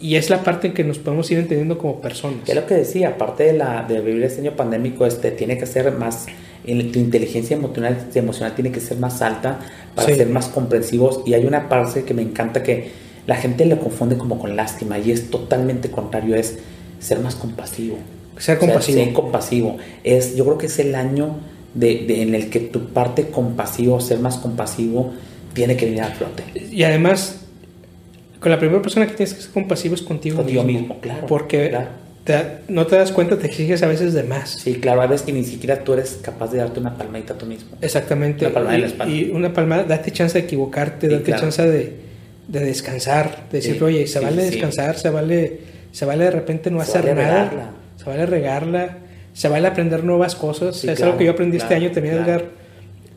[0.01, 2.47] y es la parte en que nos podemos ir entendiendo como personas.
[2.49, 5.65] Es lo que decía, aparte de, la, de vivir este año pandémico, este, tiene que
[5.65, 6.25] ser más,
[6.65, 9.59] en- tu inteligencia emocional, emocional tiene que ser más alta
[9.95, 10.15] para Sí.
[10.15, 11.21] ser más comprensivos.
[11.25, 12.89] Y hay una parte que me encanta que
[13.27, 16.57] la gente le confunde como con lástima y es totalmente contrario, es
[16.99, 17.97] ser más compasivo.
[18.37, 19.03] Ser O sea, compasivo.
[19.03, 19.77] ser compasivo.
[20.03, 21.35] Es, yo creo que es el año
[21.75, 25.13] de, de- en el que tu parte compasivo, ser más compasivo,
[25.53, 26.43] tiene que venir a flote.
[26.71, 27.41] Y además,
[28.41, 31.69] con la primera persona que tienes que ser compasivo es contigo, Contigo mismo, claro, Porque
[31.69, 31.87] claro.
[32.25, 34.49] te- no te das cuenta, te exiges a veces de más.
[34.49, 37.45] Sí, claro, a veces que ni siquiera tú eres capaz de darte una palmadita tú
[37.45, 37.77] mismo.
[37.81, 38.45] Exactamente.
[38.45, 39.13] Una palmada en y, la espalda.
[39.13, 41.41] y una palmada, date chance de equivocarte, Sí, date claro.
[41.41, 41.93] chance de,
[42.47, 45.59] de descansar, de decir, Sí, oye, se sí, vale descansar, se vale,
[45.91, 47.69] se vale de repente no Se hacer vale nada, regarla.
[47.97, 48.97] se vale regarla,
[49.33, 50.83] se vale aprender nuevas cosas.
[50.83, 52.15] Es claro, algo que yo aprendí este año también.
[52.15, 52.45] Edgar.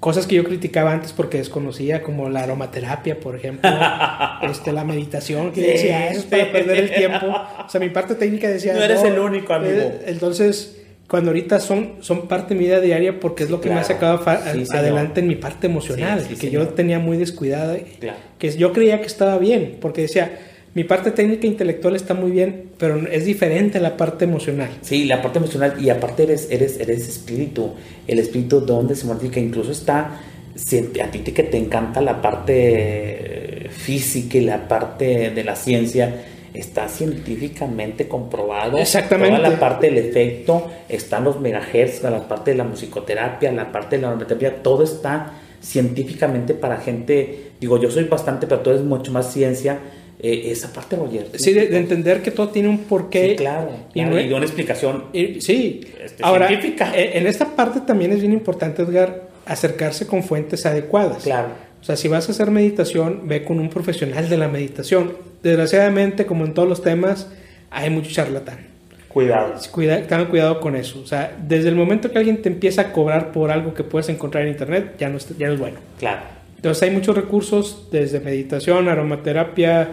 [0.05, 3.71] Cosas que yo criticaba antes porque desconocía, como la aromaterapia, por ejemplo,
[4.43, 7.27] este, la meditación, que Sí, decía, eso es para perder el tiempo.
[7.65, 8.75] O sea, mi parte técnica decía...
[8.75, 9.73] No eres el único, amigo.
[9.79, 13.71] eh, Entonces, cuando ahorita son, son parte de mi vida diaria porque es lo que
[13.71, 14.19] me ha Claro.
[14.19, 14.77] sacado Sí, señor.
[14.77, 16.67] adelante en mi parte emocional, sí, que señor.
[16.67, 18.19] yo tenía muy descuidada, Claro.
[18.39, 20.39] que yo creía que estaba bien, porque decía,
[20.75, 24.70] mi parte técnica e intelectual está muy bien, pero es diferente la parte emocional.
[24.83, 27.75] Sí, la parte emocional y aparte eres, eres, eres espíritu.
[28.09, 30.20] El espíritu donde se modifica, incluso está,
[30.57, 35.55] si a ti te, que te encanta la parte física y la parte de la
[35.55, 38.77] ciencia, está científicamente comprobado.
[38.79, 39.37] Exactamente.
[39.37, 43.97] Toda la parte del efecto, están los megahertz, la parte de la musicoterapia, la parte
[43.97, 48.83] de la aromaterapia, todo está científicamente para gente, digo, yo soy bastante, pero tú eres
[48.83, 49.79] mucho más ciencia,
[50.27, 51.29] eh, esa parte, Roger.
[51.35, 53.31] Sí, de, de entender que todo tiene un porqué.
[53.31, 53.70] Sí, claro.
[53.93, 56.93] Y claro, no- y de una explicación Y- sí, Este, ahora, científica.
[56.97, 61.22] eh, en esta parte también es bien importante, Edgar, acercarse con fuentes adecuadas.
[61.25, 61.49] Claro.
[61.81, 65.12] O sea, si vas a hacer meditación, ve con un profesional de la meditación.
[65.43, 67.29] Desgraciadamente, como en todos los temas,
[67.70, 68.72] hay mucho charlatán.
[69.09, 69.55] Cuidado.
[69.70, 70.99] Cuida, tengan cuidado con eso.
[71.01, 74.09] O sea, desde el momento que alguien te empieza a cobrar por algo que puedes
[74.09, 75.77] encontrar en internet, ya no, es- ya no es bueno.
[76.01, 76.22] Claro.
[76.57, 79.89] Entonces hay muchos recursos, desde meditación, aromaterapia,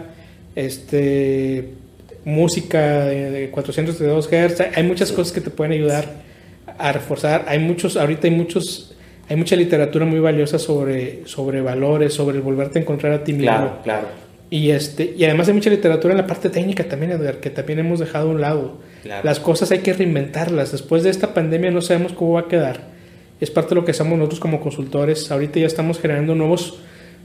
[0.54, 1.70] este,
[2.24, 5.14] música de 432 Hz, hay muchas Sí.
[5.14, 6.22] cosas que te pueden ayudar
[6.78, 7.44] a reforzar.
[7.48, 8.94] Hay muchos, ahorita hay muchos,
[9.28, 13.32] hay mucha literatura muy valiosa sobre, sobre valores, sobre el volverte a encontrar a ti
[13.32, 13.46] mismo.
[13.50, 14.06] Claro, claro.
[14.50, 17.78] Y, este, y además hay mucha literatura en la parte técnica también, Edgar, que también
[17.78, 18.78] hemos dejado a un lado.
[19.02, 19.24] Claro.
[19.24, 20.72] Las cosas hay que reinventarlas.
[20.72, 22.80] Después de esta pandemia no sabemos cómo va a quedar.
[23.40, 25.30] Es parte de lo que hacemos nosotros como consultores.
[25.32, 26.78] Ahorita ya estamos generando nuevos,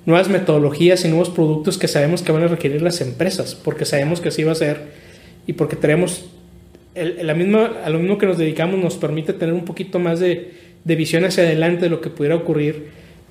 [0.08, 4.22] nuevas metodologías y nuevos productos que sabemos que van a requerir las empresas, porque sabemos
[4.22, 4.80] que así va a ser
[5.45, 6.26] y porque tenemos
[6.95, 10.20] el- la misma, a lo mismo que nos dedicamos nos permite tener un poquito más
[10.20, 10.51] de,
[10.84, 12.88] de visión hacia adelante de lo que pudiera ocurrir.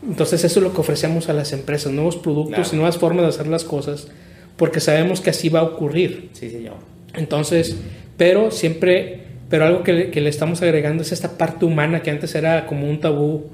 [0.07, 2.69] Entonces eso es lo que ofrecemos a las empresas, nuevos productos Claro.
[2.73, 4.09] y nuevas formas de hacer las cosas,
[4.57, 6.29] porque sabemos que así va a ocurrir.
[6.35, 6.75] Sí, señor.
[7.15, 7.77] Entonces,
[8.19, 12.11] pero siempre, pero algo que le, que le estamos agregando es esta parte humana que
[12.11, 13.47] antes era como un tabú.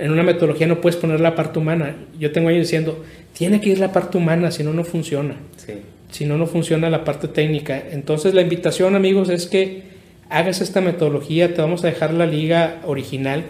[0.00, 1.94] En una metodología no puedes poner la parte humana.
[2.18, 5.36] Yo tengo años diciendo, tiene que ir la parte humana, si no, no funciona.
[5.56, 5.74] Sí.
[6.10, 7.80] Si no, no funciona la parte técnica.
[7.90, 9.82] Entonces, la invitación, amigos, es que
[10.30, 11.54] hagas esta metodología.
[11.54, 13.44] Te vamos a dejar la liga original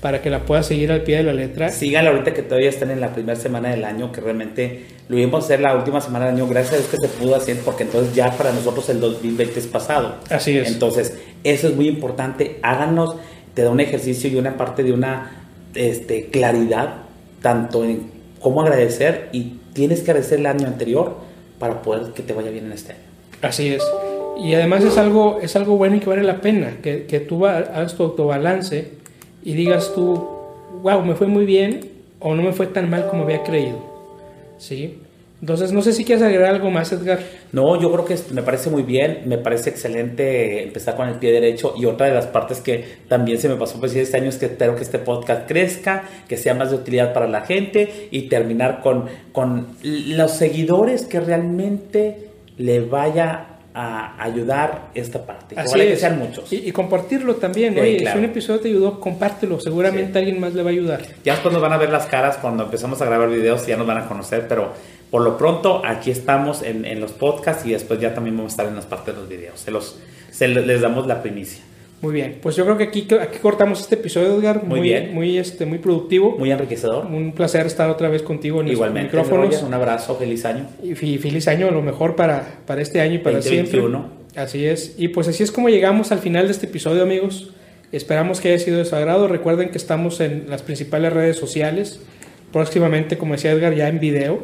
[0.00, 1.68] para que la puedas seguir al pie de la letra.
[1.68, 5.44] Síganla ahorita que todavía están en la primera semana del año, que realmente lo íbamos
[5.44, 6.48] a hacer la última semana del año.
[6.48, 9.66] Gracias a Dios que se pudo hacer, porque entonces ya para nosotros el 2020 es
[9.68, 10.16] pasado.
[10.28, 10.66] Así es.
[10.66, 12.58] Entonces, eso es muy importante.
[12.62, 13.14] Háganos,
[13.54, 15.41] te da un ejercicio y una parte de una
[15.74, 17.02] este, claridad,
[17.40, 18.10] tanto en
[18.40, 21.16] cómo agradecer y tienes que agradecer el año anterior
[21.58, 23.02] para poder que te vaya bien en este año.
[23.42, 23.82] Así es.
[24.42, 27.46] Y además es algo, es algo bueno y que vale la pena, que, que tú
[27.46, 28.92] hagas tu autobalance
[29.42, 30.28] y digas tú,
[30.82, 33.78] wow, me fue muy bien o no me fue tan mal como había creído.
[34.58, 34.98] ¿Sí?
[35.42, 37.18] Entonces, no sé si quieres agregar algo más, Edgar.
[37.50, 41.32] No, yo creo que me parece muy bien, me parece excelente empezar con el pie
[41.32, 44.28] derecho y otra de las partes que también se me pasó por decir este año
[44.28, 48.08] es que espero que este podcast crezca, que sea más de utilidad para la gente
[48.12, 55.54] y terminar con, con los seguidores que realmente le vaya a ayudar esta parte.
[55.58, 55.86] Así es.
[55.86, 56.52] que sean muchos.
[56.52, 57.82] Y, compartirlo también, ¿no?
[57.82, 59.60] Si un episodio te ayudó, compártelo.
[59.60, 61.02] Seguramente alguien más le va a ayudar.
[61.24, 63.76] Ya después nos van a ver las caras cuando empezamos a grabar videos y ya
[63.76, 64.72] nos van a conocer, pero
[65.10, 68.54] por lo pronto aquí estamos en, en los podcasts y después ya también vamos a
[68.54, 69.60] estar en las partes de los videos.
[69.60, 69.98] Se los,
[70.30, 71.62] se les damos la primicia.
[72.02, 74.64] Muy bien, pues yo creo que aquí, aquí cortamos este episodio, Edgar.
[74.64, 75.14] Muy, bien.
[75.14, 76.36] Muy, este, muy productivo.
[76.36, 77.06] Muy enriquecedor.
[77.06, 79.62] Un placer estar otra vez contigo en Igualmente, micrófonos.
[79.62, 80.66] un abrazo, feliz año.
[80.82, 83.80] Y feliz año, lo mejor para, para este año y para siempre.
[84.34, 84.96] Así es.
[84.98, 87.52] Y pues así es como llegamos al final de este episodio, amigos.
[87.92, 89.28] Esperamos que haya sido de su agrado.
[89.28, 92.00] Recuerden que estamos en las principales redes sociales.
[92.50, 94.42] Próximamente, como decía Edgar, ya en video.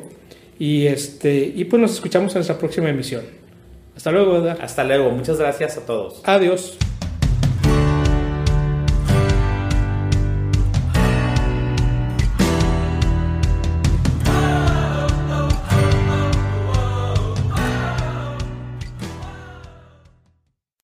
[0.60, 3.24] Y, este, y pues nos escuchamos en nuestra próxima emisión.
[3.96, 4.58] Hasta luego, Edgar.
[4.60, 5.10] Hasta luego.
[5.10, 6.20] Muchas gracias a todos.
[6.22, 6.78] Adiós.